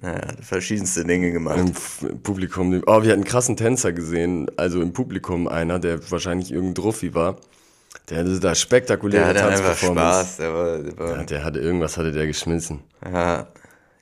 [0.00, 1.58] naja, verschiedenste Dinge gemacht.
[2.02, 2.72] Im Publikum.
[2.86, 4.50] Oh, wir hatten einen krassen Tänzer gesehen.
[4.56, 7.38] Also im Publikum einer, der wahrscheinlich irgendein Druffi war.
[8.08, 10.20] Der hatte da Der spektakuläre hatte einfach Tanzperformance.
[10.20, 10.36] Spaß.
[10.38, 12.82] Der war, der war, Ja, der hatte irgendwas hatte der geschmissen.
[13.04, 13.46] ja,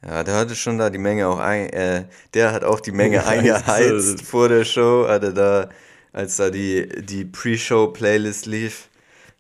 [0.03, 3.27] ja, der hatte schon da die Menge auch ein, äh, der hat auch die Menge
[3.27, 5.69] eingeheizt vor der Show, hatte da,
[6.13, 8.89] als da die, die Pre-Show-Playlist lief,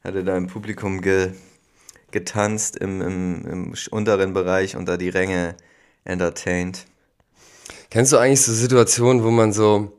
[0.04, 1.32] hatte da im Publikum ge,
[2.10, 5.54] getanzt im, im, im unteren Bereich und da die Ränge
[6.04, 6.84] entertained.
[7.88, 9.92] Kennst du eigentlich so Situationen, wo man so,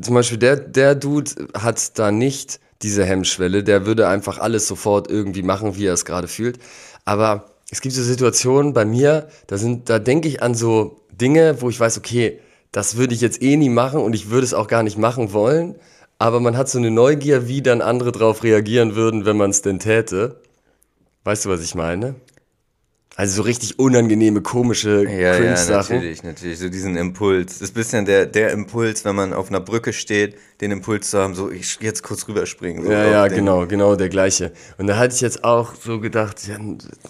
[0.00, 5.10] zum Beispiel der, der Dude hat da nicht diese Hemmschwelle, der würde einfach alles sofort
[5.10, 6.58] irgendwie machen, wie er es gerade fühlt.
[7.04, 11.60] Aber es gibt so Situationen bei mir, da sind, da denke ich an so Dinge,
[11.60, 12.40] wo ich weiß, okay,
[12.72, 15.32] das würde ich jetzt eh nie machen und ich würde es auch gar nicht machen
[15.32, 15.76] wollen.
[16.18, 19.62] Aber man hat so eine Neugier, wie dann andere drauf reagieren würden, wenn man es
[19.62, 20.40] denn täte.
[21.24, 22.14] Weißt du, was ich meine?
[23.14, 25.96] Also so richtig unangenehme, komische Ja, ja, Cringe-Sachen.
[25.96, 26.58] natürlich, natürlich.
[26.58, 27.58] So diesen Impuls.
[27.58, 31.10] Das ist ein bisschen der, der Impuls, wenn man auf einer Brücke steht, den Impuls
[31.10, 32.84] zu haben, so ich jetzt kurz rüberspringen.
[32.84, 34.52] So Ja, ja, den- genau, genau der gleiche.
[34.78, 36.56] Und da hatte ich jetzt auch so gedacht, ja,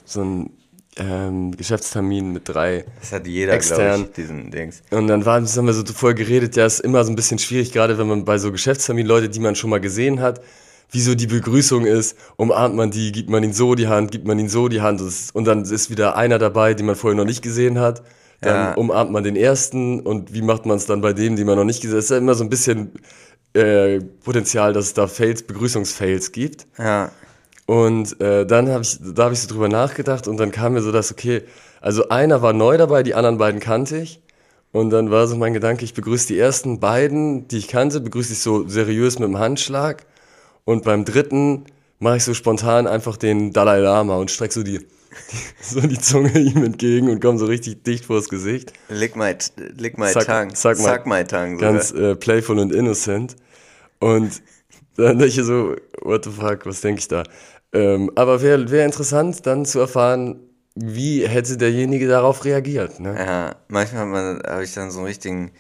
[0.05, 0.51] so ein
[0.97, 2.85] ähm, Geschäftstermin mit drei.
[3.01, 4.03] Das hat jeder, Extern.
[4.03, 4.83] ich, diesen Dings.
[4.91, 7.73] Und dann waren, haben wir so vorher geredet, ja, ist immer so ein bisschen schwierig,
[7.73, 10.43] gerade wenn man bei so Geschäftsterminen Leute, die man schon mal gesehen hat,
[10.93, 14.27] wie so die Begrüßung ist, umarmt man die, gibt man ihnen so die Hand, gibt
[14.27, 15.03] man ihnen so die Hand
[15.33, 18.03] und dann ist wieder einer dabei, den man vorher noch nicht gesehen hat.
[18.43, 18.75] Dann Ja.
[18.75, 21.65] umarmt man den ersten und wie macht man es dann bei dem, den man noch
[21.65, 21.99] nicht gesehen hat?
[22.01, 22.93] Es ist ja immer so ein bisschen
[23.55, 26.67] äh, Potenzial, dass es da Fails, Begrüßungsfails gibt.
[26.79, 27.11] Ja.
[27.67, 30.83] Und äh, dann habe ich, da habe ich so drüber nachgedacht und dann kam mir
[30.83, 31.43] so das, okay,
[31.81, 34.21] also einer war neu dabei, die anderen beiden kannte ich.
[34.73, 38.33] Und dann war so mein Gedanke, ich begrüße die ersten beiden, die ich kannte, begrüße
[38.33, 40.05] ich so seriös mit dem Handschlag.
[40.65, 41.65] Und beim dritten
[41.99, 44.87] mache ich so spontan einfach den Dalai Lama und strecke so die, die,
[45.63, 48.73] so die Zunge ihm entgegen und komme so richtig dicht vors Gesicht.
[48.89, 49.35] Lick my,
[49.77, 50.55] lick my Suck- tongue.
[50.55, 51.55] suck my- Suck my tongue.
[51.57, 51.73] sogar.
[51.73, 53.37] Ganz äh, playful und innocent.
[53.99, 54.43] Und
[54.97, 57.23] dann denke ich so, what the fuck, was denke ich da?
[57.73, 60.41] Ähm, aber wäre wär interessant, dann zu erfahren,
[60.75, 63.01] wie hätte derjenige darauf reagiert.
[63.01, 63.15] Ne?
[63.19, 65.51] Ja, manchmal habe ich dann so einen richtigen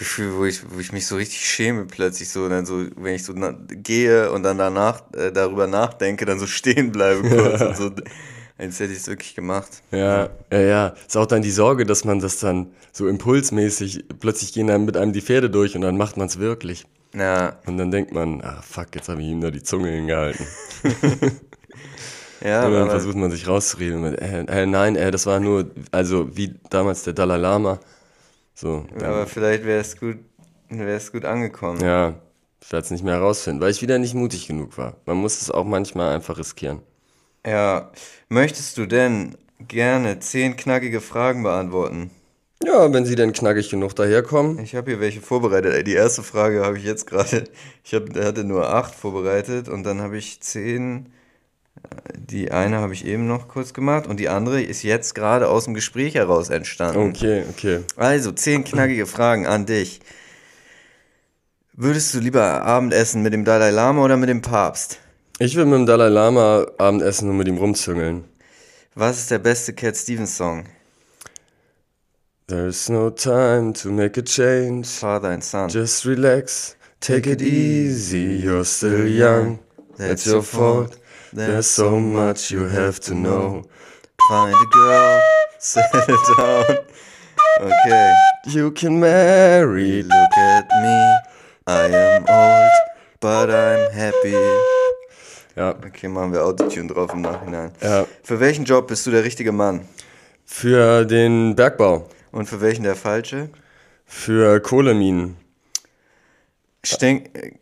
[0.00, 3.22] Gefühl, wo ich, wo ich mich so richtig schäme plötzlich so, dann so, wenn ich
[3.22, 3.34] so
[3.68, 7.90] gehe und dann danach äh, darüber nachdenke, dann so stehen bleibe kurz und so,
[8.56, 9.82] als hätte ich es wirklich gemacht.
[9.90, 10.94] Ja, ja, ja.
[11.06, 14.96] Ist auch dann die Sorge, dass man das dann so impulsmäßig, plötzlich gehen einem mit
[14.96, 16.86] einem die Pferde durch und dann macht man es wirklich.
[17.14, 20.46] Ja, Und dann denkt man, ah fuck, jetzt habe ich ihm da die Zunge hingehalten.
[22.40, 25.70] ja, Und dann versucht man sich rauszureden mit, äh, äh, nein, äh, das war nur,
[25.90, 27.80] also wie damals der Dalai Lama.
[28.60, 30.18] So, aber vielleicht wäre es gut,
[30.68, 31.82] wäre es gut angekommen.
[31.82, 32.20] ja,
[32.60, 34.98] ich werde es nicht mehr herausfinden, weil ich wieder nicht mutig genug war.
[35.06, 36.82] Man muss es auch manchmal einfach riskieren.
[37.46, 37.90] Ja,
[38.28, 42.10] möchtest du denn gerne zehn knackige Fragen beantworten?
[42.62, 44.58] Ja, wenn sie denn knackig genug daherkommen.
[44.58, 45.86] Ich habe hier welche vorbereitet.
[45.86, 47.44] Die erste Frage habe ich jetzt gerade.
[47.82, 51.14] Ich hab, hatte nur acht vorbereitet und dann habe ich zehn.
[52.14, 55.64] Die eine habe ich eben noch kurz gemacht und die andere ist jetzt gerade aus
[55.64, 57.10] dem Gespräch heraus entstanden.
[57.10, 57.80] Okay, okay.
[57.96, 60.00] Also, zehn knackige Fragen an dich.
[61.72, 64.98] Würdest du lieber Abendessen mit dem Dalai Lama oder mit dem Papst?
[65.38, 68.24] Ich will mit dem Dalai Lama Abendessen und mit ihm rumzüngeln.
[68.94, 70.66] Was ist der beste Cat Stevens Song?
[72.48, 74.88] There's no time to make a change.
[74.88, 75.70] Father and Son.
[75.70, 79.60] Just relax, take it easy, you're still young.
[79.96, 80.99] That's your fault.
[81.32, 83.62] There's so much you have to know.
[84.28, 85.20] Find a girl,
[85.58, 86.78] settle down.
[87.60, 88.12] Okay.
[88.46, 90.02] You can marry.
[90.02, 91.18] Look at me,
[91.66, 92.70] I am old,
[93.20, 94.34] but I'm happy.
[95.56, 95.70] Ja.
[95.70, 97.72] Okay, machen wir Autotune drauf im Nachhinein.
[97.80, 98.06] Ja.
[98.22, 99.86] Für welchen Job bist du der richtige Mann?
[100.44, 102.08] Für den Bergbau.
[102.32, 103.50] Und für welchen der falsche?
[104.04, 105.36] Für Kohleminen.
[106.84, 107.59] Stink.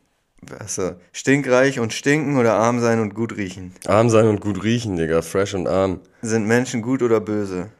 [0.58, 0.92] Achso.
[1.12, 3.72] Stinkreich und stinken oder arm sein und gut riechen?
[3.86, 5.22] Arm sein und gut riechen, Digga.
[5.22, 6.00] Fresh und arm.
[6.22, 7.70] Sind Menschen gut oder böse?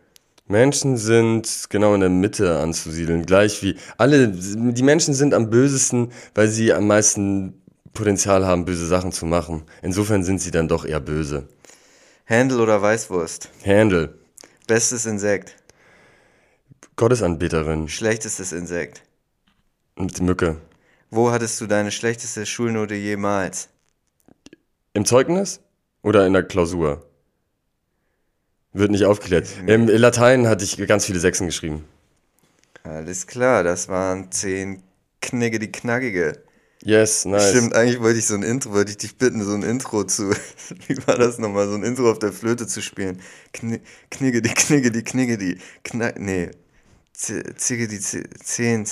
[0.47, 3.27] Menschen sind genau in der Mitte anzusiedeln.
[3.27, 8.87] Gleich wie alle, die Menschen sind am bösesten, weil sie am meisten Potenzial haben, böse
[8.87, 9.63] Sachen zu machen.
[9.83, 11.49] Insofern sind sie dann doch eher böse.
[12.25, 13.51] Händel oder Weißwurst?
[13.65, 14.15] Handle.
[14.67, 15.57] Bestes Insekt?
[16.97, 17.89] Gottesanbeterin.
[17.89, 19.03] Schlechtestes Insekt?
[19.99, 20.57] Die Mücke.
[21.11, 23.69] Wo hattest du deine schlechteste Schulnote jemals?
[24.93, 25.61] Im Zeugnis?
[26.03, 27.07] Oder in der Klausur?
[28.73, 29.49] Wird nicht aufgeklärt.
[29.67, 31.85] Im Latein hatte ich ganz viele Sechsen geschrieben.
[32.85, 34.83] Alles klar, das waren zehn
[35.21, 36.43] Knigge die Knackige.
[36.83, 37.51] Yes, nice.
[37.51, 40.31] Stimmt, eigentlich wollte ich so ein Intro, wollte ich dich bitten, so ein Intro zu,
[40.87, 43.21] wie war das nochmal, so ein Intro auf der Flöte zu spielen.
[43.53, 46.51] Kni, knigge die, knigge die, knigge die, knack, nee,
[47.13, 48.87] zigge die, zehn,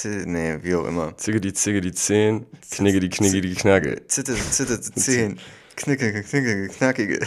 [0.00, 1.16] Z- nee, wie auch immer.
[1.16, 4.06] Zigge die Zigge die Zehn, Knigge die Knigge die Knacke.
[4.06, 5.40] Zitte, zitte, zehn,
[5.74, 7.18] knicke, knicke, knackige.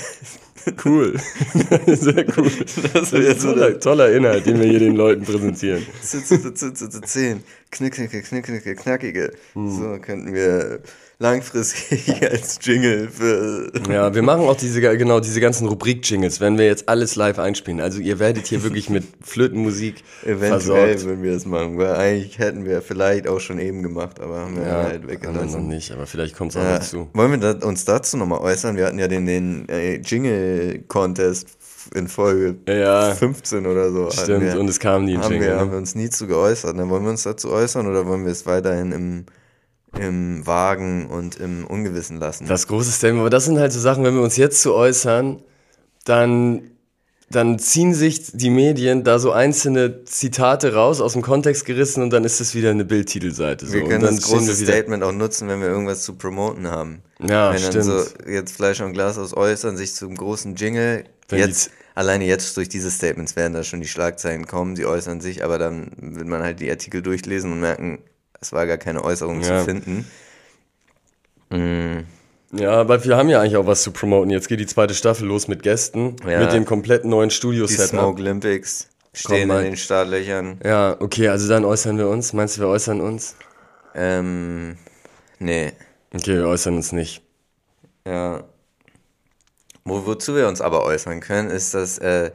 [0.86, 1.17] Cool.
[1.88, 2.51] Sehr cool.
[2.93, 5.86] Das ist ein toller, toller Inhalt, den wir hier den Leuten präsentieren.
[6.01, 9.31] Zitte, zitte, zitte, zehn, knicke, knicke, knackige.
[9.53, 9.71] Hm.
[9.71, 10.79] So könnten wir
[11.21, 16.65] langfristig als Jingle für Ja, wir machen auch diese, genau, diese ganzen Rubrik-Jingles, wenn wir
[16.65, 17.79] jetzt alles live einspielen.
[17.79, 21.05] Also ihr werdet hier wirklich mit Flötenmusik Eventuell versorgt.
[21.05, 24.55] würden wir das machen, weil eigentlich hätten wir vielleicht auch schon eben gemacht, aber haben
[24.57, 25.67] wir Ja, halt haben wir noch weggelassen.
[25.67, 27.07] nicht, aber vielleicht kommt es auch Ja, noch zu.
[27.13, 28.75] wollen wir uns dazu nochmal äußern?
[28.75, 31.47] Wir hatten ja den, den äh, Jingle-Contest
[31.95, 33.13] in Folge Ja.
[33.15, 34.10] 15 oder so.
[34.12, 35.47] Stimmt, wir, und es kam nie ein haben, Jingle.
[35.49, 35.71] wir, haben Ne?
[35.73, 36.75] wir uns nie zu geäußert.
[36.75, 36.89] Ne?
[36.89, 39.25] Wollen wir uns dazu äußern oder wollen wir es weiterhin im,
[39.99, 42.47] im Wagen und im Ungewissen lassen?
[42.47, 45.41] Das große Statement, aber das sind halt so Sachen, wenn wir uns jetzt zu äußern,
[46.06, 46.71] dann,
[47.30, 52.12] dann ziehen sich die Medien da so einzelne Zitate raus, aus dem Kontext gerissen und
[52.12, 53.65] dann ist es wieder eine Bildtitelseite.
[53.67, 53.73] So.
[53.73, 57.01] wir können dann das große Statement auch nutzen, wenn wir irgendwas zu promoten haben.
[57.19, 57.86] Ja, wenn dann stimmt.
[57.86, 62.25] so jetzt Fleisch und Glas aus äußern, sich zum großen Jingle, Wenn jetzt, die- alleine
[62.25, 65.91] jetzt durch diese Statements werden da schon die Schlagzeilen kommen, sie äußern sich, aber dann
[65.99, 67.99] wird man halt die Artikel durchlesen und merken,
[68.41, 69.60] es war gar keine Äußerung Ja.
[69.60, 70.06] zu finden.
[71.49, 72.06] Mm,
[72.54, 74.30] Ja, aber wir haben ja eigentlich auch was zu promoten.
[74.30, 76.39] Jetzt geht die zweite Staffel los mit Gästen, Ja.
[76.41, 77.89] mit dem kompletten neuen die Studio-Setup.
[78.01, 79.60] Smoke Olympics stehen mal.
[79.60, 80.60] in den Startlöchern.
[80.65, 82.34] Ja, okay, also dann äußern wir uns.
[82.34, 83.36] Meinst du, wir äußern uns?
[83.95, 84.77] Ähm,
[85.39, 85.71] nee,
[86.13, 87.21] Okay, wir äußern uns nicht.
[88.06, 88.43] ja.
[89.84, 92.32] Wo, wozu wir uns aber äußern können, ist, dass äh,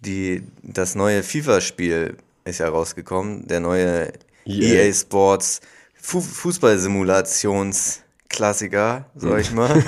[0.00, 4.12] die, das neue FIFA-Spiel ist ja rausgekommen, der neue
[4.46, 4.84] EA.
[4.86, 5.60] EA, Sports
[6.02, 9.70] Fu Fußballsimulationsklassiker, sag ich mal.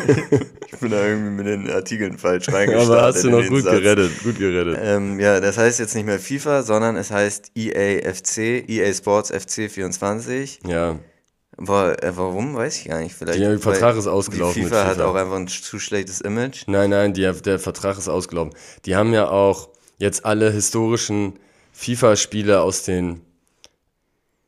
[0.66, 2.90] ich bin da irgendwie mit den Artikeln falsch reingestartet.
[2.90, 3.72] Aber hast du noch gut Satz.
[3.72, 4.78] gerettet, gut gerettet.
[4.82, 9.30] Ähm, ja, das heißt jetzt nicht mehr FIFA, sondern es heißt EA FC, EA Sports
[9.30, 10.60] FC 24.
[10.66, 10.98] Ja.
[11.58, 13.14] Äh, warum, weiß ich gar nicht.
[13.14, 15.06] Vielleicht, Der Vertrag ist ausgelaufen mit FIFA, hat FIFA.
[15.06, 16.64] auch einfach ein zu schlechtes Image.
[16.66, 18.54] Nein, nein, die, der Vertrag ist ausgelaufen.
[18.84, 21.38] Die haben ja auch jetzt alle historischen
[21.72, 23.20] FIFA-Spiele aus den,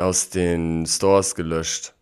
[0.05, 1.95] aus den Stores gelöscht.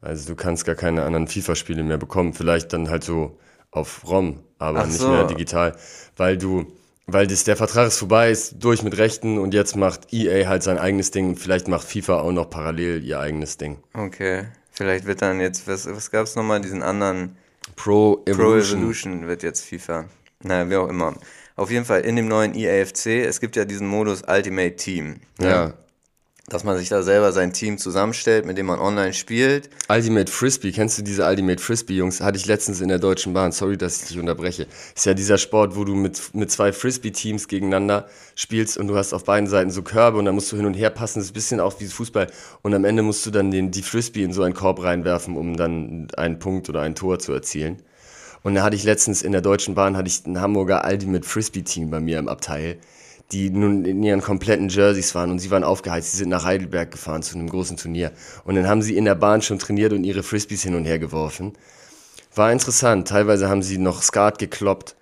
[0.00, 2.34] Also du kannst gar keine anderen FIFA-Spiele mehr bekommen.
[2.34, 3.38] Vielleicht dann halt so
[3.70, 5.10] auf ROM, aber Ach nicht so.
[5.10, 5.76] mehr digital.
[6.16, 6.66] Weil du,
[7.06, 10.62] weil das, der Vertrag ist vorbei, ist durch mit Rechten und jetzt macht EA halt
[10.62, 13.78] sein eigenes Ding und vielleicht macht FIFA auch noch parallel ihr eigenes Ding.
[13.94, 14.46] Okay.
[14.70, 17.36] Vielleicht wird dann jetzt, was, was gab es nochmal, diesen anderen
[17.76, 18.80] Pro Pro Evolution.
[18.80, 20.06] Evolution wird jetzt FIFA.
[20.42, 21.14] Naja, wie auch immer.
[21.54, 25.20] Auf jeden Fall in dem neuen EAFC, es gibt ja diesen Modus Ultimate Team.
[25.38, 25.48] ne?
[25.48, 25.74] Ja.
[26.52, 29.70] Dass man sich da selber sein Team zusammenstellt, mit dem man online spielt.
[29.88, 32.20] Ultimate Frisbee, kennst du diese Ultimate Frisbee, Jungs?
[32.20, 33.52] Hatte ich letztens in der Deutschen Bahn.
[33.52, 34.66] Sorry, dass ich dich unterbreche.
[34.94, 39.14] Ist ja dieser Sport, wo du mit, mit zwei Frisbee-Teams gegeneinander spielst und du hast
[39.14, 41.20] auf beiden Seiten so Körbe und dann musst du hin und her passen.
[41.20, 42.26] Das ist ein bisschen auch wie Fußball.
[42.60, 45.56] Und am Ende musst du dann den, die Frisbee in so einen Korb reinwerfen, um
[45.56, 47.82] dann einen Punkt oder ein Tor zu erzielen.
[48.42, 51.90] Und da hatte ich letztens in der Deutschen Bahn hatte ich ein Hamburger Ultimate Frisbee-Team
[51.90, 52.76] bei mir im Abteil,
[53.32, 56.12] die nun in ihren kompletten Jerseys waren und sie waren aufgeheizt.
[56.12, 58.12] Sie sind nach Heidelberg gefahren zu einem großen Turnier.
[58.44, 60.98] Und dann haben sie in der Bahn schon trainiert und ihre Frisbees hin und her
[60.98, 61.54] geworfen.
[62.34, 63.08] War interessant.
[63.08, 64.96] Teilweise haben sie noch Skat gekloppt.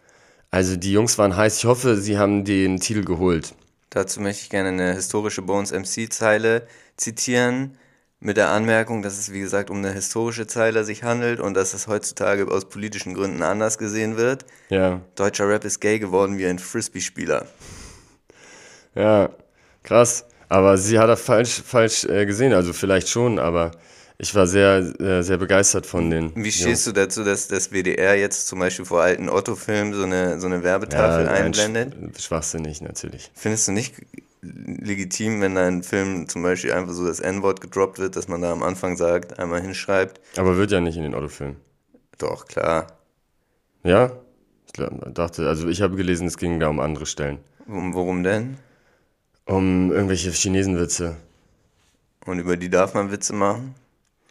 [0.50, 1.58] Also die Jungs waren heiß.
[1.58, 3.54] Ich hoffe, sie haben den Titel geholt.
[3.90, 6.66] Dazu möchte ich gerne eine historische Bones MC-Zeile
[6.96, 7.76] zitieren.
[8.22, 11.72] Mit der Anmerkung, dass es wie gesagt um eine historische Zeile sich handelt und dass
[11.72, 14.44] es heutzutage aus politischen Gründen anders gesehen wird.
[14.68, 17.46] Ja, Deutscher Rap ist gay geworden wie ein Frisbee-Spieler.
[18.94, 19.30] Ja,
[19.82, 20.26] krass.
[20.48, 22.52] Aber sie hat er falsch, falsch äh, gesehen.
[22.52, 23.70] Also vielleicht schon, aber
[24.22, 26.32] Ich war sehr, äh, sehr begeistert von den.
[26.36, 30.38] Wie stehst du dazu, dass das WDR jetzt zum Beispiel vor alten Otto-Filmen so eine,
[30.38, 31.94] so eine Werbetafel ja, einblendet?
[32.18, 33.30] Sch schwachsinnig, natürlich.
[33.34, 33.94] Findest du nicht
[34.42, 38.52] legitim, wenn ein Film zum Beispiel einfach so das N-Wort gedroppt wird, dass man da
[38.52, 40.20] am Anfang sagt, einmal hinschreibt?
[40.36, 41.56] Aber wird ja nicht in den Otto-Filmen.
[42.18, 42.88] Doch, klar.
[43.84, 44.12] Ja?
[44.66, 47.38] Ich dachte, also ich habe gelesen, es ging da um andere Stellen.
[47.66, 48.58] Um, worum denn?
[49.50, 51.16] Um irgendwelche Chinesenwitze.
[52.24, 53.74] Und über die darf man Witze machen?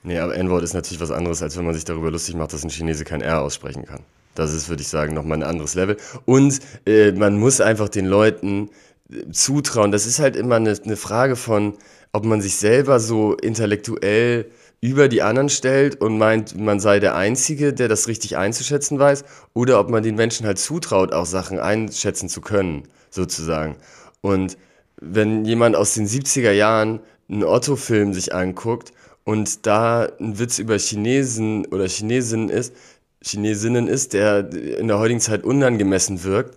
[0.02, 2.64] Nee, aber N-Wort ist natürlich was anderes, als wenn man sich darüber lustig macht, dass
[2.64, 4.00] ein Chinese kein R aussprechen kann.
[4.34, 5.98] Das ist, würde ich sagen, nochmal ein anderes Level.
[6.24, 8.70] Und äh, man muss einfach den Leuten
[9.12, 9.92] äh, zutrauen.
[9.92, 11.74] Das ist halt immer eine, eine Frage von,
[12.14, 17.16] ob man sich selber so intellektuell über die anderen stellt und meint, man sei der
[17.16, 21.60] Einzige, der das richtig einzuschätzen weiß, oder ob man den Menschen halt zutraut, auch Sachen
[21.60, 23.76] einschätzen zu können, sozusagen.
[24.22, 24.58] Und
[25.02, 28.92] wenn jemand aus den 70er Jahren einen Otto-Film sich anguckt
[29.24, 32.74] und da ein Witz über Chinesen oder Chinesinnen ist,
[33.22, 36.56] Chinesinnen ist, der in der heutigen Zeit unangemessen wirkt,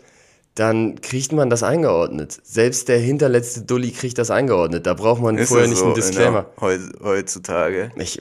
[0.54, 2.38] dann kriegt man das eingeordnet.
[2.44, 4.86] Selbst der hinterletzte Dulli kriegt das eingeordnet.
[4.86, 6.46] Da braucht man ist vorher nicht so einen Disclaimer.
[6.60, 7.90] heutzutage.
[7.96, 8.20] Ich,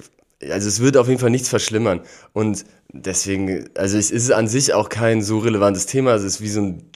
[0.50, 2.02] also es wird auf jeden Fall nichts verschlimmern.
[2.34, 6.14] Und deswegen, also es ist an sich auch kein so relevantes Thema.
[6.16, 6.92] Es ist wie so ein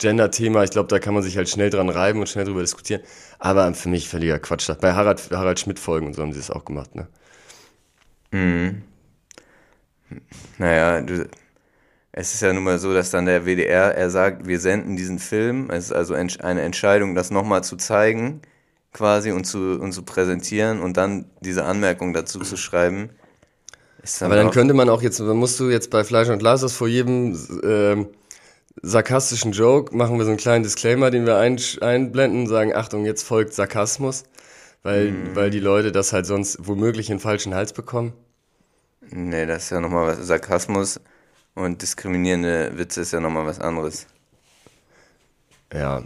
[0.00, 0.64] Gender-Thema.
[0.64, 3.02] Ich glaube, da kann man sich halt schnell dran reiben und schnell drüber diskutieren.
[3.38, 4.70] Aber für mich völliger Quatsch.
[4.80, 7.06] Bei Harald, Harald Schmidt-Folgen und so haben sie es auch gemacht, ne?
[8.32, 8.82] Mhm.
[10.58, 11.28] Naja, du,
[12.12, 15.18] es ist ja nun mal so, dass dann der WDR, er sagt, wir senden diesen
[15.18, 15.70] Film.
[15.70, 18.42] Es ist also eine Entscheidung, das nochmal zu zeigen,
[18.92, 23.10] quasi, und zu, und zu präsentieren und dann diese Anmerkung dazu zu schreiben.
[24.18, 26.88] Dann Aber dann könnte man auch jetzt, musst du jetzt bei Fleisch und Glas vor
[26.88, 28.06] jedem äh,
[28.82, 33.22] sarkastischen Joke machen wir so einen kleinen Disclaimer, den wir ein, einblenden, sagen, Achtung, jetzt
[33.22, 34.24] folgt Sarkasmus,
[34.82, 35.36] weil, mm.
[35.36, 38.12] weil die Leute das halt sonst womöglich in falschen Hals bekommen.
[39.10, 40.26] Nee, das ist ja nochmal was.
[40.26, 41.00] Sarkasmus
[41.54, 44.06] und diskriminierende Witze ist ja nochmal was anderes.
[45.72, 46.04] Ja,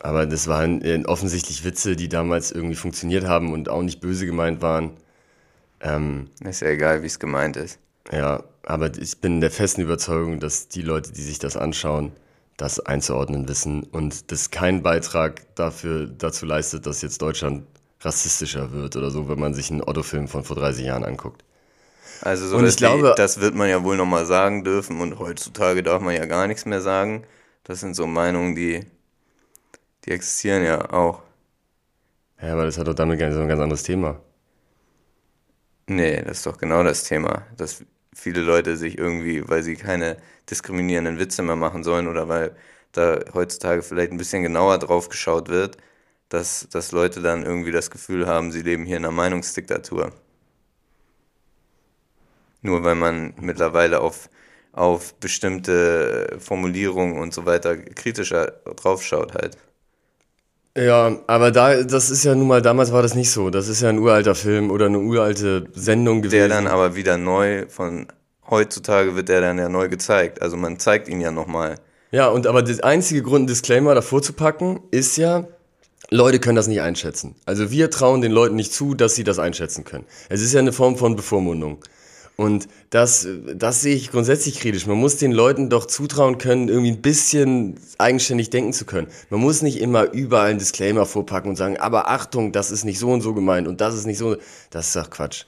[0.00, 4.26] aber das waren äh, offensichtlich Witze, die damals irgendwie funktioniert haben und auch nicht böse
[4.26, 4.90] gemeint waren.
[5.80, 7.78] Ähm, ist ja egal, wie es gemeint ist.
[8.12, 12.12] Ja, aber ich bin der festen Überzeugung, dass die Leute, die sich das anschauen,
[12.56, 17.66] das einzuordnen wissen und das keinen Beitrag dafür, dazu leistet, dass jetzt Deutschland
[18.00, 21.42] rassistischer wird oder so, wenn man sich einen Otto-Film von vor 30 Jahren anguckt.
[22.20, 25.82] Also so, und ich glaube, das wird man ja wohl nochmal sagen dürfen und heutzutage
[25.82, 27.24] darf man ja gar nichts mehr sagen.
[27.64, 28.86] Das sind so Meinungen, die,
[30.04, 31.22] die existieren ja auch.
[32.40, 34.20] Ja, aber das hat doch damit so ein ganz anderes Thema.
[35.86, 37.84] Nee, das ist doch genau das Thema, dass
[38.14, 40.16] viele Leute sich irgendwie, weil sie keine
[40.50, 42.56] diskriminierenden Witze mehr machen sollen oder weil
[42.92, 45.76] da heutzutage vielleicht ein bisschen genauer drauf geschaut wird,
[46.28, 50.12] dass, dass Leute dann irgendwie das Gefühl haben, sie leben hier in einer Meinungsdiktatur.
[52.62, 54.28] Nur weil man mittlerweile auf,
[54.72, 58.46] auf bestimmte Formulierungen und so weiter kritischer
[58.76, 59.56] draufschaut halt.
[60.76, 63.50] Ja, aber da, das ist ja nun mal, damals war das nicht so.
[63.50, 66.36] Das ist ja ein uralter Film oder eine uralte Sendung gewesen.
[66.36, 68.08] Der dann aber wieder neu von
[68.50, 70.42] heutzutage wird der dann ja neu gezeigt.
[70.42, 71.76] Also man zeigt ihn ja nochmal.
[72.10, 75.46] Ja, und aber der einzige Grund, einen Disclaimer davor zu packen, ist ja,
[76.10, 77.36] Leute können das nicht einschätzen.
[77.46, 80.04] Also wir trauen den Leuten nicht zu, dass sie das einschätzen können.
[80.28, 81.78] Es ist ja eine Form von Bevormundung.
[82.36, 84.86] Und das, das sehe ich grundsätzlich kritisch.
[84.86, 89.06] Man muss den Leuten doch zutrauen können, irgendwie ein bisschen eigenständig denken zu können.
[89.30, 92.98] Man muss nicht immer überall einen Disclaimer vorpacken und sagen, aber Achtung, das ist nicht
[92.98, 94.36] so und so gemeint und das ist nicht so.
[94.70, 95.44] Das ist doch Quatsch.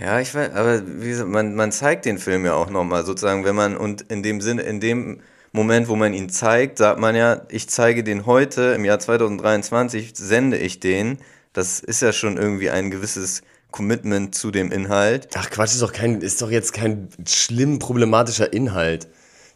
[0.00, 3.44] Ja, ich weiß, aber wie gesagt, man, man zeigt den Film ja auch nochmal sozusagen,
[3.44, 5.20] wenn man, und in dem Sinne, in dem
[5.52, 10.12] Moment, wo man ihn zeigt, sagt man ja, ich zeige den heute, im Jahr 2023
[10.14, 11.18] sende ich den.
[11.52, 15.28] Das ist ja schon irgendwie ein gewisses Commitment zu dem Inhalt.
[15.34, 19.08] Ach Quatsch, ist doch kein, ist doch jetzt kein schlimm problematischer Inhalt.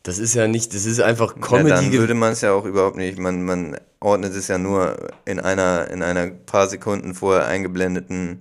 [0.02, 1.68] Das ist ja nicht, das ist einfach Comedy.
[1.68, 3.18] Ja, dann würde man es ja auch überhaupt nicht.
[3.18, 8.40] Man, man ordnet es ja nur in einer, in einer paar Sekunden vorher eingeblendeten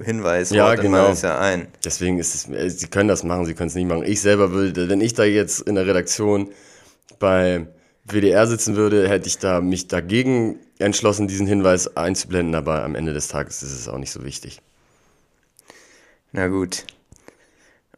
[0.00, 1.08] Hinweis ja, genau.
[1.08, 1.68] es ja ein.
[1.84, 4.04] Deswegen ist es, äh, sie können das machen, sie können es nicht machen.
[4.04, 6.50] Ich selber würde, wenn ich da jetzt in der Redaktion
[7.18, 7.66] bei
[8.06, 13.12] WDR sitzen würde, hätte ich da mich dagegen entschlossen, diesen Hinweis einzublenden, aber am Ende
[13.12, 14.60] des Tages ist es auch nicht so wichtig.
[16.32, 16.84] Na gut.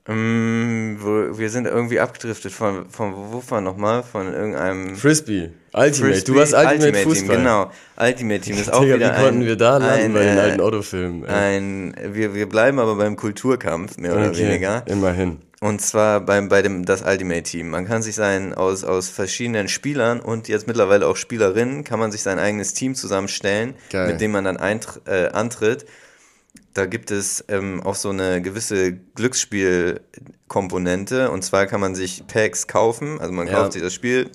[0.07, 4.03] Ähm, wo, wir sind irgendwie abgedriftet von, von wo war nochmal?
[4.03, 4.97] Von irgendeinem.
[4.97, 5.51] Frisbee.
[5.74, 6.14] Ultimate.
[6.14, 7.37] Frisbee, du warst Ultimate, Ultimate Fußball.
[7.37, 7.70] Team, genau.
[7.99, 10.41] Ultimate Team ist auch Digga, wieder wie konnten wir da landen ein, bei den äh,
[10.41, 11.26] alten Autofilmen?
[11.26, 14.83] Ein, wir, wir bleiben aber beim Kulturkampf, mehr oder okay, weniger.
[14.87, 15.41] Immerhin.
[15.61, 17.71] Und zwar beim, bei dem, das Ultimate Team.
[17.71, 22.13] Man kann sich sein, aus, aus verschiedenen Spielern und jetzt mittlerweile auch Spielerinnen, kann man
[22.13, 24.07] sich sein eigenes Team zusammenstellen, Geil.
[24.07, 25.85] mit dem man dann eintr äh, antritt.
[26.75, 31.31] da gibt es ähm, auch so eine gewisse Glücksspielkomponente.
[31.31, 33.55] Und zwar kann man sich Packs kaufen, also man Ja.
[33.55, 34.31] kauft sich das Spiel,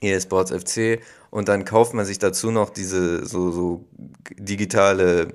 [0.00, 3.84] EA Sports FC, und dann kauft man sich dazu noch diese so, so
[4.38, 5.28] digitale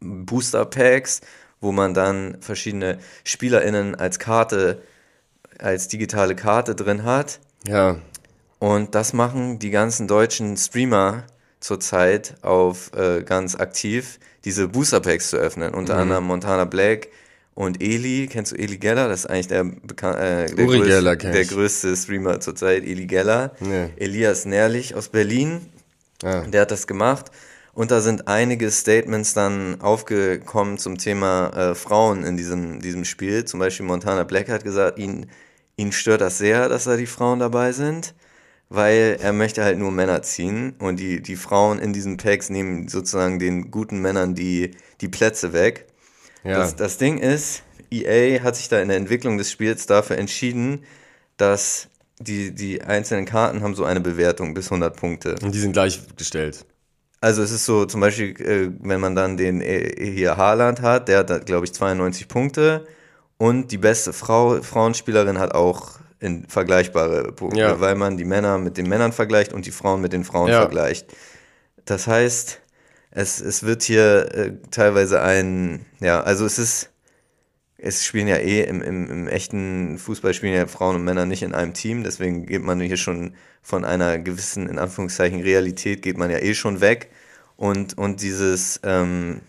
[0.00, 1.20] Booster Packs,
[1.60, 4.82] wo man dann verschiedene SpielerInnen als Karte,
[5.58, 7.40] als digitale Karte drin hat.
[7.66, 7.96] Ja,
[8.58, 11.24] Und das machen die ganzen deutschen Streamer
[11.60, 15.74] zurzeit auf äh, ganz aktiv, diese Booster Packs zu öffnen.
[15.74, 16.00] Unter Mhm.
[16.00, 17.08] anderem Montana Black
[17.54, 18.26] und Eli.
[18.30, 19.08] Kennst du Eli Geller?
[19.08, 23.52] Das ist eigentlich der, bekan- äh, der, größte, Geller der größte Streamer zurzeit, Eli Geller.
[23.60, 23.90] Nee.
[23.96, 25.66] Elias Nährlich aus Berlin.
[26.22, 26.40] ja.
[26.42, 27.26] Der hat das gemacht.
[27.80, 33.46] Und da sind einige Statements dann aufgekommen zum Thema äh, Frauen in diesem, diesem Spiel.
[33.46, 35.30] Zum Beispiel Montana Black hat gesagt, ihn,
[35.76, 38.12] ihn stört das sehr, dass da die Frauen dabei sind,
[38.68, 40.74] weil er möchte halt nur Männer ziehen.
[40.78, 45.54] Und die, die Frauen in diesen Packs nehmen sozusagen den guten Männern die, die Plätze
[45.54, 45.86] weg.
[46.44, 46.58] ja.
[46.58, 50.84] Das, das Ding ist, EA hat sich da in der Entwicklung des Spiels dafür entschieden,
[51.38, 55.36] dass die, die einzelnen Karten haben so eine Bewertung bis 100 Punkte.
[55.42, 56.66] Und die sind gleichgestellt.
[57.20, 61.08] Also es ist so, zum Beispiel, äh, wenn man dann den äh, hier Haaland hat,
[61.08, 62.86] der hat, glaube ich, 92 Punkte
[63.36, 67.80] und die beste Frau, Frauenspielerin hat auch in vergleichbare Punkte, Ja.
[67.80, 70.60] weil man die Männer mit den Männern vergleicht und die Frauen mit den Frauen Ja.
[70.60, 71.06] vergleicht.
[71.84, 72.60] Das heißt,
[73.10, 76.89] es, es wird hier äh, teilweise ein, ja, also es ist,
[77.82, 81.42] es spielen ja eh im, im, im echten Fußball spielen ja Frauen und Männer nicht
[81.42, 86.18] in einem Team, deswegen geht man hier schon von einer gewissen, in Anführungszeichen, Realität geht
[86.18, 87.10] man ja eh schon weg.
[87.56, 89.40] Und, und dieses, ähm,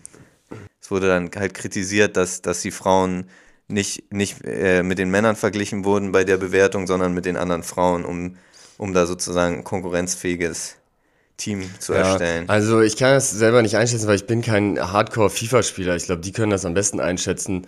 [0.80, 3.24] es wurde dann halt kritisiert, dass, dass die Frauen
[3.68, 7.62] nicht, nicht äh, mit den Männern verglichen wurden bei der Bewertung, sondern mit den anderen
[7.62, 8.36] Frauen, um,
[8.76, 10.76] um da sozusagen ein konkurrenzfähiges
[11.38, 12.48] Team zu erstellen.
[12.48, 15.96] Also ich kann das selber nicht einschätzen, weil ich bin kein Hardcore-FIFA-Spieler.
[15.96, 17.66] Ich glaube, die können das am besten einschätzen,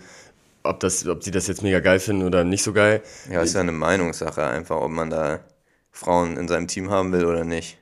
[0.65, 3.01] ob, das, ob die das jetzt mega geil finden oder nicht so geil.
[3.31, 5.39] Ja, ist ja eine Meinungssache einfach, ob man da
[5.91, 7.77] Frauen in seinem Team haben will oder nicht.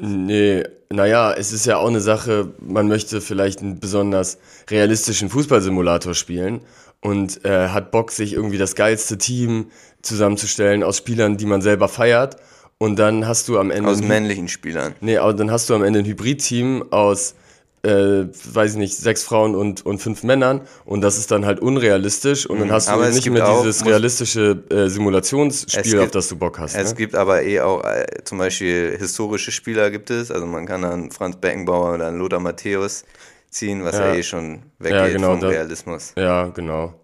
[0.00, 4.38] Nee, naja, es ist ja auch eine Sache, man möchte vielleicht einen besonders
[4.70, 6.62] realistischen Fußballsimulator spielen
[7.00, 9.70] und äh, hat Bock, sich irgendwie das geilste Team
[10.02, 12.36] zusammenzustellen aus Spielern, die man selber feiert.
[12.78, 13.90] Und dann hast du am Ende.
[13.90, 14.94] Aus männlichen Spielern.
[15.02, 17.34] Nee, aber dann hast du am Ende ein Hybrid-Team aus,
[17.82, 21.60] äh, weiß ich nicht, sechs Frauen und, und fünf Männern und das ist dann halt
[21.60, 22.98] unrealistisch und dann hast du Mhm.
[22.98, 26.74] aber es nicht mehr auch- dieses realistische äh, Simulationsspiel, gibt- auf das du Bock hast.
[26.76, 26.94] Es Ne?
[26.96, 30.30] gibt aber eh auch äh, zum Beispiel historische Spieler gibt es.
[30.30, 33.04] Also man kann dann Franz Beckenbauer oder Lothar Matthäus
[33.48, 34.14] ziehen, was ja, Ja.
[34.14, 36.12] eh schon weggeht Ja, genau, vom da- Realismus.
[36.16, 36.94] Ja, genau.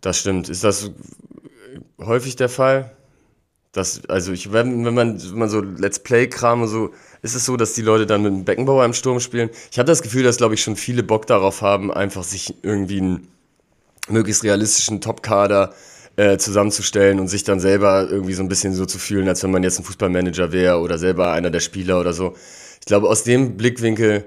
[0.00, 0.48] Das stimmt.
[0.48, 0.90] Ist das
[2.00, 2.90] häufig der Fall?
[3.72, 6.90] Das, also ich, wenn, wenn man, wenn man so Let's Play-Kram und so,
[7.22, 9.50] ist es so, dass die Leute dann mit dem Beckenbauer im Sturm spielen.
[9.70, 13.00] Ich habe das Gefühl, dass, glaube ich, schon viele Bock darauf haben, einfach sich irgendwie
[13.00, 13.28] einen
[14.08, 15.72] möglichst realistischen Top-Kader
[16.16, 19.52] äh, zusammenzustellen und sich dann selber irgendwie so ein bisschen so zu fühlen, als wenn
[19.52, 22.34] man jetzt ein Fußballmanager wäre oder selber einer der Spieler oder so.
[22.80, 24.24] Ich glaube, aus dem Blickwinkel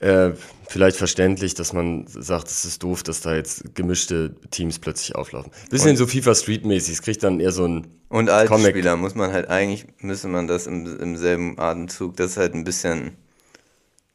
[0.00, 0.32] äh,
[0.68, 5.52] vielleicht verständlich, dass man sagt, es ist doof, dass da jetzt gemischte Teams plötzlich auflaufen.
[5.70, 8.70] Bisschen so FIFA Street-mäßig, es kriegt dann eher so ein Und alte Comic.
[8.70, 12.54] Spieler muss man halt eigentlich, müsste man das im, im selben Atemzug, das ist halt
[12.54, 13.16] ein bisschen,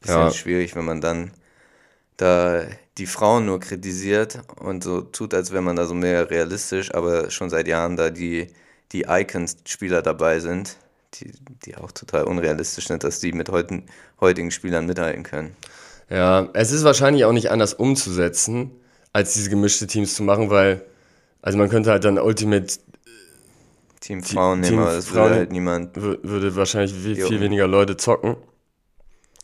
[0.00, 0.30] bisschen Ja.
[0.30, 1.32] schwierig, wenn man dann
[2.16, 2.62] da
[2.98, 7.30] die Frauen nur kritisiert und so tut, als wäre man da so mehr realistisch, aber
[7.30, 8.48] schon seit Jahren da die,
[8.92, 10.76] die Icons-Spieler dabei sind,
[11.14, 11.32] die,
[11.64, 13.86] die auch total unrealistisch sind, dass die mit heutigen,
[14.20, 15.56] heutigen Spielern mithalten können.
[16.10, 18.70] Ja, es ist wahrscheinlich auch nicht anders umzusetzen,
[19.12, 20.84] als diese gemischte Teams zu machen, weil,
[21.42, 22.66] also man könnte halt dann Ultimate
[24.00, 25.96] Team Frauen nehmen, aber das Frauen- würde halt niemand.
[25.96, 28.36] wür- würde wahrscheinlich viel, viel weniger Leute zocken.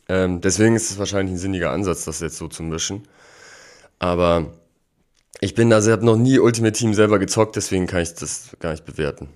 [0.09, 3.07] Ähm, deswegen ist es wahrscheinlich ein sinniger Ansatz, das jetzt so zu mischen.
[3.99, 4.53] Aber
[5.39, 8.49] ich bin da, ich habe noch nie Ultimate Team selber gezockt, deswegen kann ich das
[8.59, 9.29] gar nicht bewerten.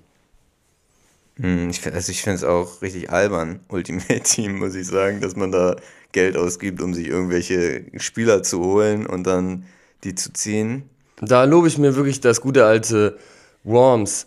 [1.40, 5.20] Hm, Ich, find- also ich finde es auch richtig albern, Ultimate Team, muss ich sagen,
[5.20, 5.76] dass man da
[6.12, 9.64] Geld ausgibt, um sich irgendwelche Spieler zu holen und dann
[10.04, 10.88] die zu ziehen.
[11.20, 13.18] Da lobe ich mir wirklich das gute alte
[13.64, 14.26] Worms.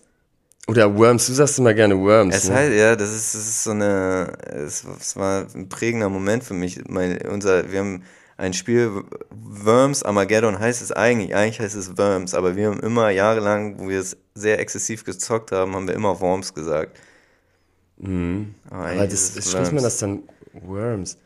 [0.67, 2.35] Oder Worms, du sagst immer gerne Worms.
[2.35, 2.55] Es ne?
[2.55, 6.53] halt, ja, das ist, das ist so eine, es, es war ein prägender Moment für
[6.53, 6.81] mich.
[6.89, 8.03] Mein, unser, wir haben
[8.37, 13.09] ein Spiel, Worms Armageddon heißt es eigentlich, eigentlich heißt es Worms, aber wir haben immer
[13.09, 16.99] jahrelang, wo wir es sehr exzessiv gezockt haben, haben wir immer Worms gesagt.
[17.97, 18.53] Mhm.
[18.69, 20.23] Aber, Aber das, spricht man das dann
[20.53, 21.17] Worms?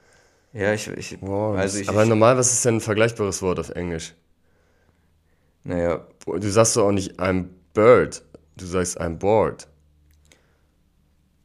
[0.53, 1.59] Ja, ich, ich, Worms.
[1.59, 4.13] also ich, Aber ich normal, was ist denn ein vergleichbares Wort auf Englisch?
[5.63, 8.23] naja, Du sagst doch auch nicht I'm bird,
[8.57, 9.67] du sagst I'm bored.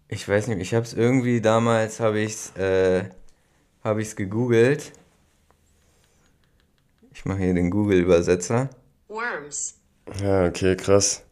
[0.09, 3.05] Ich weiß nicht, ich habe es irgendwie damals, habe ich es äh,
[3.83, 4.93] hab ich's gegoogelt.
[7.27, 8.71] Ich mache hier den Google-Übersetzer.
[9.09, 9.75] Worms.
[10.23, 11.25] Ja, okay, krass.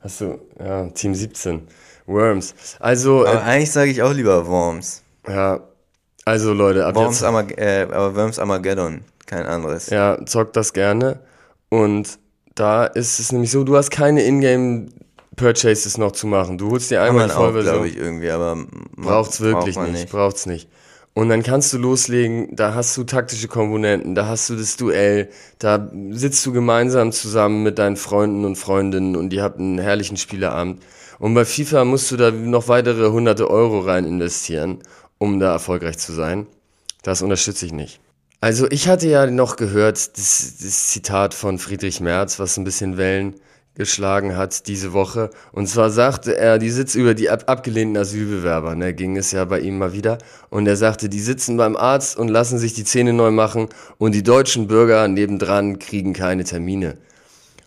[0.00, 1.66] Hast du, ja, Team 17.
[2.04, 2.54] Worms.
[2.80, 5.02] Also, Aber äh, eigentlich sage ich auch lieber Worms.
[5.26, 5.60] ja,
[6.26, 9.00] also Leute, ab Worms jetzt, Armag äh, aber Worms Armageddon.
[9.24, 9.88] Kein anderes.
[9.88, 11.20] ja, zockt das gerne.
[11.70, 12.18] Und
[12.54, 16.58] da ist es nämlich so, du hast keine Ingame-Purchases noch zu machen.
[16.58, 17.72] Du holst dir einmal die Vollversion.
[17.72, 20.68] glaube ich, irgendwie, aber man- Braucht's wirklich braucht man nicht, braucht's nicht.
[21.18, 25.28] Und dann kannst du loslegen, da hast du taktische Komponenten, da hast du das Duell,
[25.58, 30.16] da sitzt du gemeinsam zusammen mit deinen Freunden und Freundinnen und ihr habt einen herrlichen
[30.16, 30.80] Spieleabend.
[31.18, 34.78] Und bei FIFA musst du da noch weitere hunderte Euro rein investieren,
[35.18, 36.46] um da erfolgreich zu sein.
[37.02, 37.98] Das unterstütze ich nicht.
[38.40, 42.96] Also ich hatte ja noch gehört, das, das Zitat von Friedrich Merz, was ein bisschen
[42.96, 43.34] Wellen
[43.78, 45.30] geschlagen hat diese Woche.
[45.52, 49.44] Und zwar sagte er, die sitzt über die ab abgelehnten Asylbewerber, ne, ging es ja
[49.46, 50.18] bei ihm mal wieder.
[50.50, 54.14] Und er sagte, die sitzen beim Arzt und lassen sich die Zähne neu machen und
[54.14, 56.98] die deutschen Bürger nebendran kriegen keine Termine.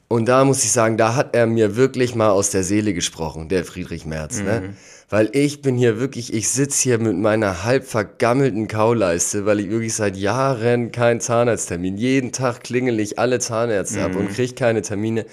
[0.09, 3.47] Und da muss ich sagen, da hat er mir wirklich mal aus der Seele gesprochen,
[3.47, 4.73] der Friedrich Merz, ne?
[5.09, 9.69] Weil ich bin hier wirklich, ich sitz hier mit meiner halb vergammelten Kauleiste, weil ich
[9.69, 11.97] wirklich seit Jahren keinen Zahnarzttermin.
[11.97, 15.25] Jeden Tag klingel ich alle Zahnärzte ab und krieg keine Termine.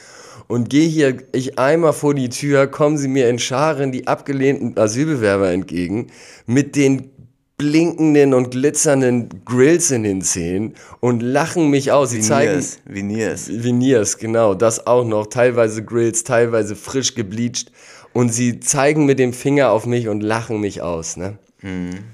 [0.49, 4.77] Und gehe hier ich einmal vor die Tür, kommen sie mir in Scharen die abgelehnten
[4.77, 6.09] Asylbewerber entgegen
[6.47, 7.11] mit den
[7.59, 12.11] blinkenden und glitzernden Grills in den Zähnen und lachen mich aus.
[12.11, 12.79] Sie zeigen Veneers.
[12.87, 13.49] Veneers.
[13.65, 15.27] Veneers, genau, das auch noch.
[15.27, 17.71] Teilweise Grills, teilweise frisch gebleached.
[18.15, 21.39] Und sie zeigen mit dem Finger auf mich und lachen mich aus, ne?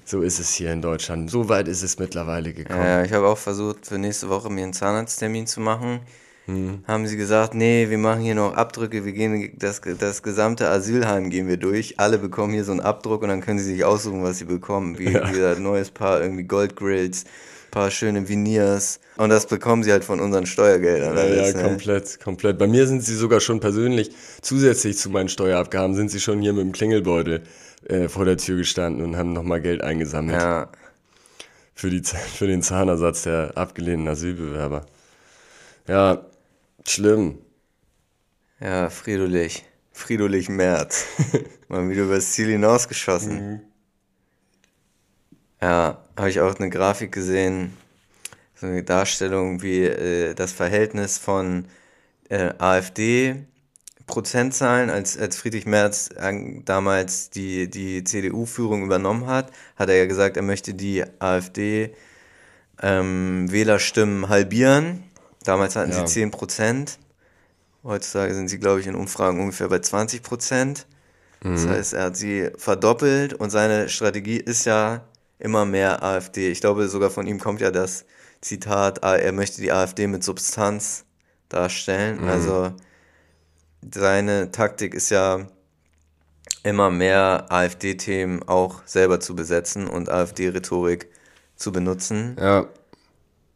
[0.05, 1.31] So ist es hier in Deutschland.
[1.31, 2.81] So weit ist es mittlerweile gekommen.
[2.81, 6.01] Ja, ich habe auch versucht, für nächste Woche mir einen Zahnarzttermin zu machen.
[6.47, 6.85] Hm.
[6.87, 11.31] Haben sie gesagt, nee, wir machen hier noch Abdrücke, wir gehen das, das gesamte Asylheim
[11.31, 11.99] gehen wir durch.
[11.99, 14.99] Alle bekommen hier so einen Abdruck und dann können sie sich aussuchen, was sie bekommen.
[14.99, 17.25] Wie, wie ein neues Paar, irgendwie Goldgrills,
[17.71, 19.01] paar schöne Veneers.
[19.17, 21.17] Und das bekommen sie halt von unseren Steuergeldern.
[21.17, 21.63] Ja, ja, ne?
[21.63, 22.59] komplett, komplett.
[22.59, 24.11] Bei mir sind sie sogar schon persönlich,
[24.43, 27.43] zusätzlich zu meinen Steuerabgaben, sind sie schon hier mit dem Klingelbeutel
[27.89, 30.69] äh, vor der Tür gestanden und haben nochmal Geld eingesammelt Ja,
[31.75, 34.85] für, die, für den Zahnersatz der abgelehnten Asylbewerber.
[35.89, 36.25] Ja,
[36.87, 37.39] schlimm.
[38.61, 39.65] ja, Friedrich.
[39.93, 41.07] Friedrich Merz.
[41.69, 43.51] Mal wieder übers Ziel hinausgeschossen.
[43.53, 43.61] Mhm.
[45.63, 47.77] Ja, habe ich auch eine Grafik gesehen,
[48.55, 51.67] so eine Darstellung, wie äh, das Verhältnis von
[52.29, 53.47] äh, AfD
[54.07, 56.11] Prozentzahlen, als, als Friedrich Merz
[56.65, 61.95] damals die, die CDU-Führung übernommen hat, hat er ja gesagt, er möchte die AfD
[62.83, 65.05] ähm, Wählerstimmen halbieren.
[65.45, 66.07] Damals hatten Ja.
[66.07, 66.99] sie 10 Prozent.
[67.83, 70.87] Heutzutage sind sie, glaube ich, in Umfragen ungefähr bei 20 Prozent.
[71.43, 75.05] Das heißt, er hat sie verdoppelt und seine Strategie ist ja
[75.39, 76.51] immer mehr AfD.
[76.51, 78.07] Ich glaube, sogar von ihm kommt ja das
[78.41, 81.05] Zitat, ah, er möchte die AfD mit Substanz
[81.51, 82.25] darstellen.
[82.27, 82.73] Also
[83.93, 85.47] seine Taktik ist ja
[86.63, 91.11] immer mehr AfD-Themen auch selber zu besetzen und AfD-Rhetorik
[91.57, 92.37] zu benutzen.
[92.41, 92.67] Ja,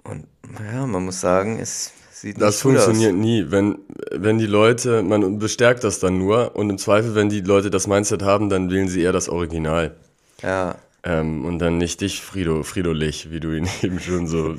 [0.05, 0.26] Und
[0.72, 3.18] ja, man muss sagen, es sieht Das nicht gut funktioniert aus.
[3.18, 3.44] nie.
[3.51, 3.78] Wenn,
[4.12, 7.86] wenn die Leute, man bestärkt das dann nur und im Zweifel, wenn die Leute das
[7.86, 9.94] Mindset haben, dann wählen sie eher das Original.
[10.42, 14.57] Ja, Ähm, und dann nicht dich, Frido, Fridolich, wie du ihn eben schon so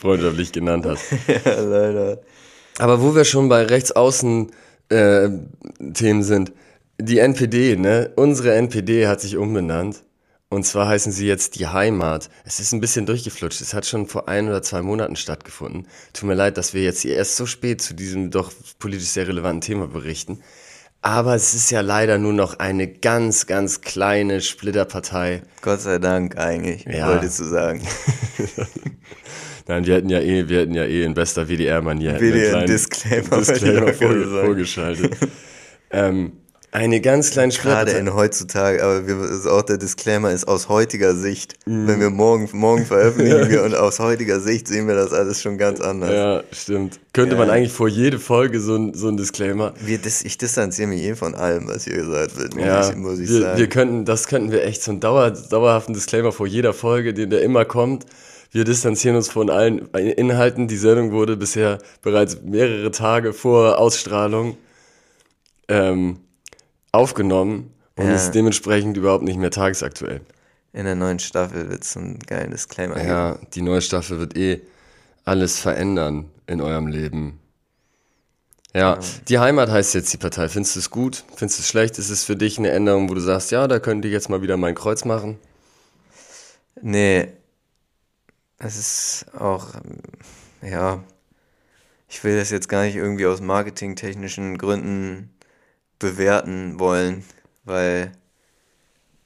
[0.00, 1.04] freundschaftlich genannt hast.
[1.44, 2.20] ja, leider.
[2.78, 4.50] Aber wo wir schon bei Rechtsaußen
[4.88, 5.28] äh,
[5.94, 6.52] Themen sind,
[6.98, 8.12] die NPD, ne?
[8.16, 10.02] Unsere NPD hat sich umbenannt.
[10.52, 12.28] Und zwar heißen sie jetzt die Heimat.
[12.44, 13.62] Es ist ein bisschen durchgeflutscht.
[13.62, 15.86] Es hat schon vor ein oder zwei Monaten stattgefunden.
[16.12, 19.26] Tut mir leid, dass wir jetzt hier erst so spät zu diesem doch politisch sehr
[19.26, 20.42] relevanten Thema berichten.
[21.00, 25.40] Aber es ist ja leider nur noch eine ganz, ganz kleine Splitterpartei.
[25.62, 27.08] Gott sei Dank eigentlich, Ja.
[27.08, 27.80] wolltest du sagen.
[29.68, 32.58] Nein, wir hätten ja eh, wir hätten ja eh in bester WDR-Manier hätten wir WDR
[32.58, 35.16] einen kleinen Disclaimer, ich vor, vorgeschaltet.
[35.90, 36.41] ähm,
[36.72, 37.98] eine ganz kleine Gerade Splitterpartei.
[37.98, 41.54] in heutzutage, aber wir, ist auch der Disclaimer ist aus heutiger Sicht.
[41.66, 41.86] Mhm.
[41.86, 45.58] Wenn wir morgen, morgen veröffentlichen wir und aus heutiger Sicht sehen wir das alles schon
[45.58, 46.10] ganz anders.
[46.10, 46.98] Ja, stimmt.
[47.12, 47.54] Könnte man Ja.
[47.54, 49.74] eigentlich vor jede Folge so ein, so ein Disclaimer.
[49.84, 52.96] Wir, dis, ich distanziere mich eh von allem, was hier gesagt wird, muss Ja, ich,
[52.96, 53.58] muss ich wir, sagen.
[53.58, 57.28] wir könnten, das könnten wir echt so einen dauer, dauerhaften Disclaimer vor jeder Folge, den
[57.28, 58.06] der immer kommt.
[58.50, 60.68] Wir distanzieren uns von allen Inhalten.
[60.68, 64.56] Die Sendung wurde bisher bereits mehrere Tage vor Ausstrahlung
[65.68, 66.18] ähm,
[66.92, 68.14] aufgenommen und Ja.
[68.14, 70.20] ist dementsprechend überhaupt nicht mehr tagesaktuell.
[70.74, 73.08] In der neuen Staffel wird es einen geilen Disclaimer geben.
[73.08, 74.60] Ja, die neue Staffel wird eh
[75.24, 77.38] alles verändern in eurem Leben.
[78.74, 80.48] Ja, die Heimat heißt jetzt die Partei.
[80.48, 81.24] Findest du es gut?
[81.36, 81.98] Findest du es schlecht?
[81.98, 84.40] Ist es für dich eine Änderung, wo du sagst, ja, da könnte ich jetzt mal
[84.40, 85.38] wieder mein Kreuz machen?
[86.80, 87.28] Nee,
[88.58, 89.66] es ist auch,
[90.62, 91.02] ja,
[92.08, 95.30] ich will das jetzt gar nicht irgendwie aus marketingtechnischen Gründen
[96.02, 97.24] bewerten wollen,
[97.64, 98.12] weil,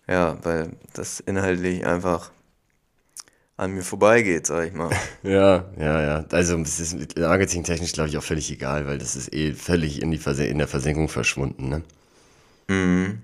[0.06, 2.30] ja, weil das inhaltlich einfach
[3.56, 4.90] an mir vorbeigeht, sag ich mal.
[5.22, 6.24] Ja, ja, ja.
[6.30, 10.10] Also es ist marketingtechnisch, glaube ich, auch völlig egal, weil das ist eh völlig in,
[10.10, 11.82] die Versen in der Versenkung verschwunden, ne?
[12.68, 13.22] Mhm.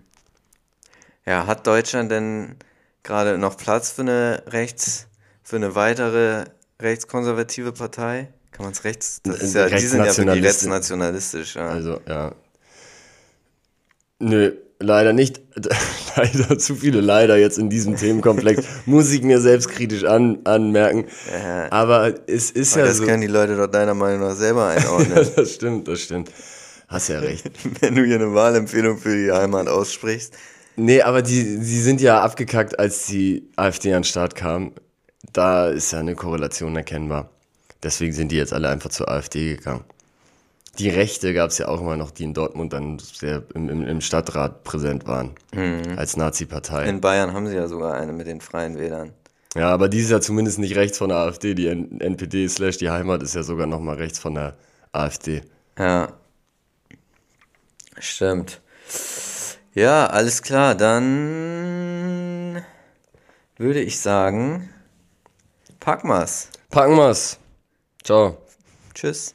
[1.26, 2.57] Ja, hat Deutschland denn
[3.03, 5.07] gerade noch Platz für eine rechts,
[5.42, 6.46] für eine weitere
[6.80, 8.32] rechtskonservative Partei?
[8.50, 9.20] Kann man es rechts?
[9.22, 11.55] Das ist ja, die sind ja wirklich rechtsnationalistisch.
[11.55, 11.68] Ja.
[11.68, 12.34] Also, ja.
[14.22, 15.40] Nö, leider nicht.
[16.16, 18.64] leider zu viele leider jetzt in diesem Themenkomplex.
[18.86, 21.06] Muss ich mir selbstkritisch an, anmerken.
[21.32, 21.72] Ja.
[21.72, 23.04] Aber es ist Aber ja das so.
[23.04, 25.16] können die Leute doch deiner Meinung nach selber einordnen.
[25.16, 26.30] ja, das stimmt, das stimmt.
[26.86, 27.50] Hast ja recht.
[27.80, 30.34] Wenn du hier eine Wahlempfehlung für die Heimat aussprichst.
[30.76, 34.72] Nee, aber die, die sind ja abgekackt, als die AfD an den Start kam.
[35.32, 37.30] Da ist ja eine Korrelation erkennbar.
[37.82, 39.84] Deswegen sind die jetzt alle einfach zur AfD gegangen.
[40.78, 43.86] Die Rechte gab es ja auch immer noch, die in Dortmund dann sehr im, im,
[43.86, 45.34] im Stadtrat präsent waren.
[45.54, 45.98] Mhm.
[45.98, 46.88] Als Nazi-Partei.
[46.88, 49.12] In Bayern haben sie ja sogar eine mit den Freien Wählern.
[49.54, 51.54] Ja, aber die ist ja zumindest nicht rechts von der AfD.
[51.54, 54.56] Die N NPD slash die Heimat ist ja sogar nochmal rechts von der
[54.92, 55.42] AfD.
[55.78, 56.08] Ja.
[57.98, 58.62] Stimmt.
[59.74, 60.74] Ja, alles klar.
[60.74, 62.62] Dann
[63.58, 64.70] würde ich sagen,
[65.80, 66.48] packen wir's.
[66.70, 67.38] Packen wir's.
[68.02, 68.38] Ciao.
[68.94, 69.34] Tschüss.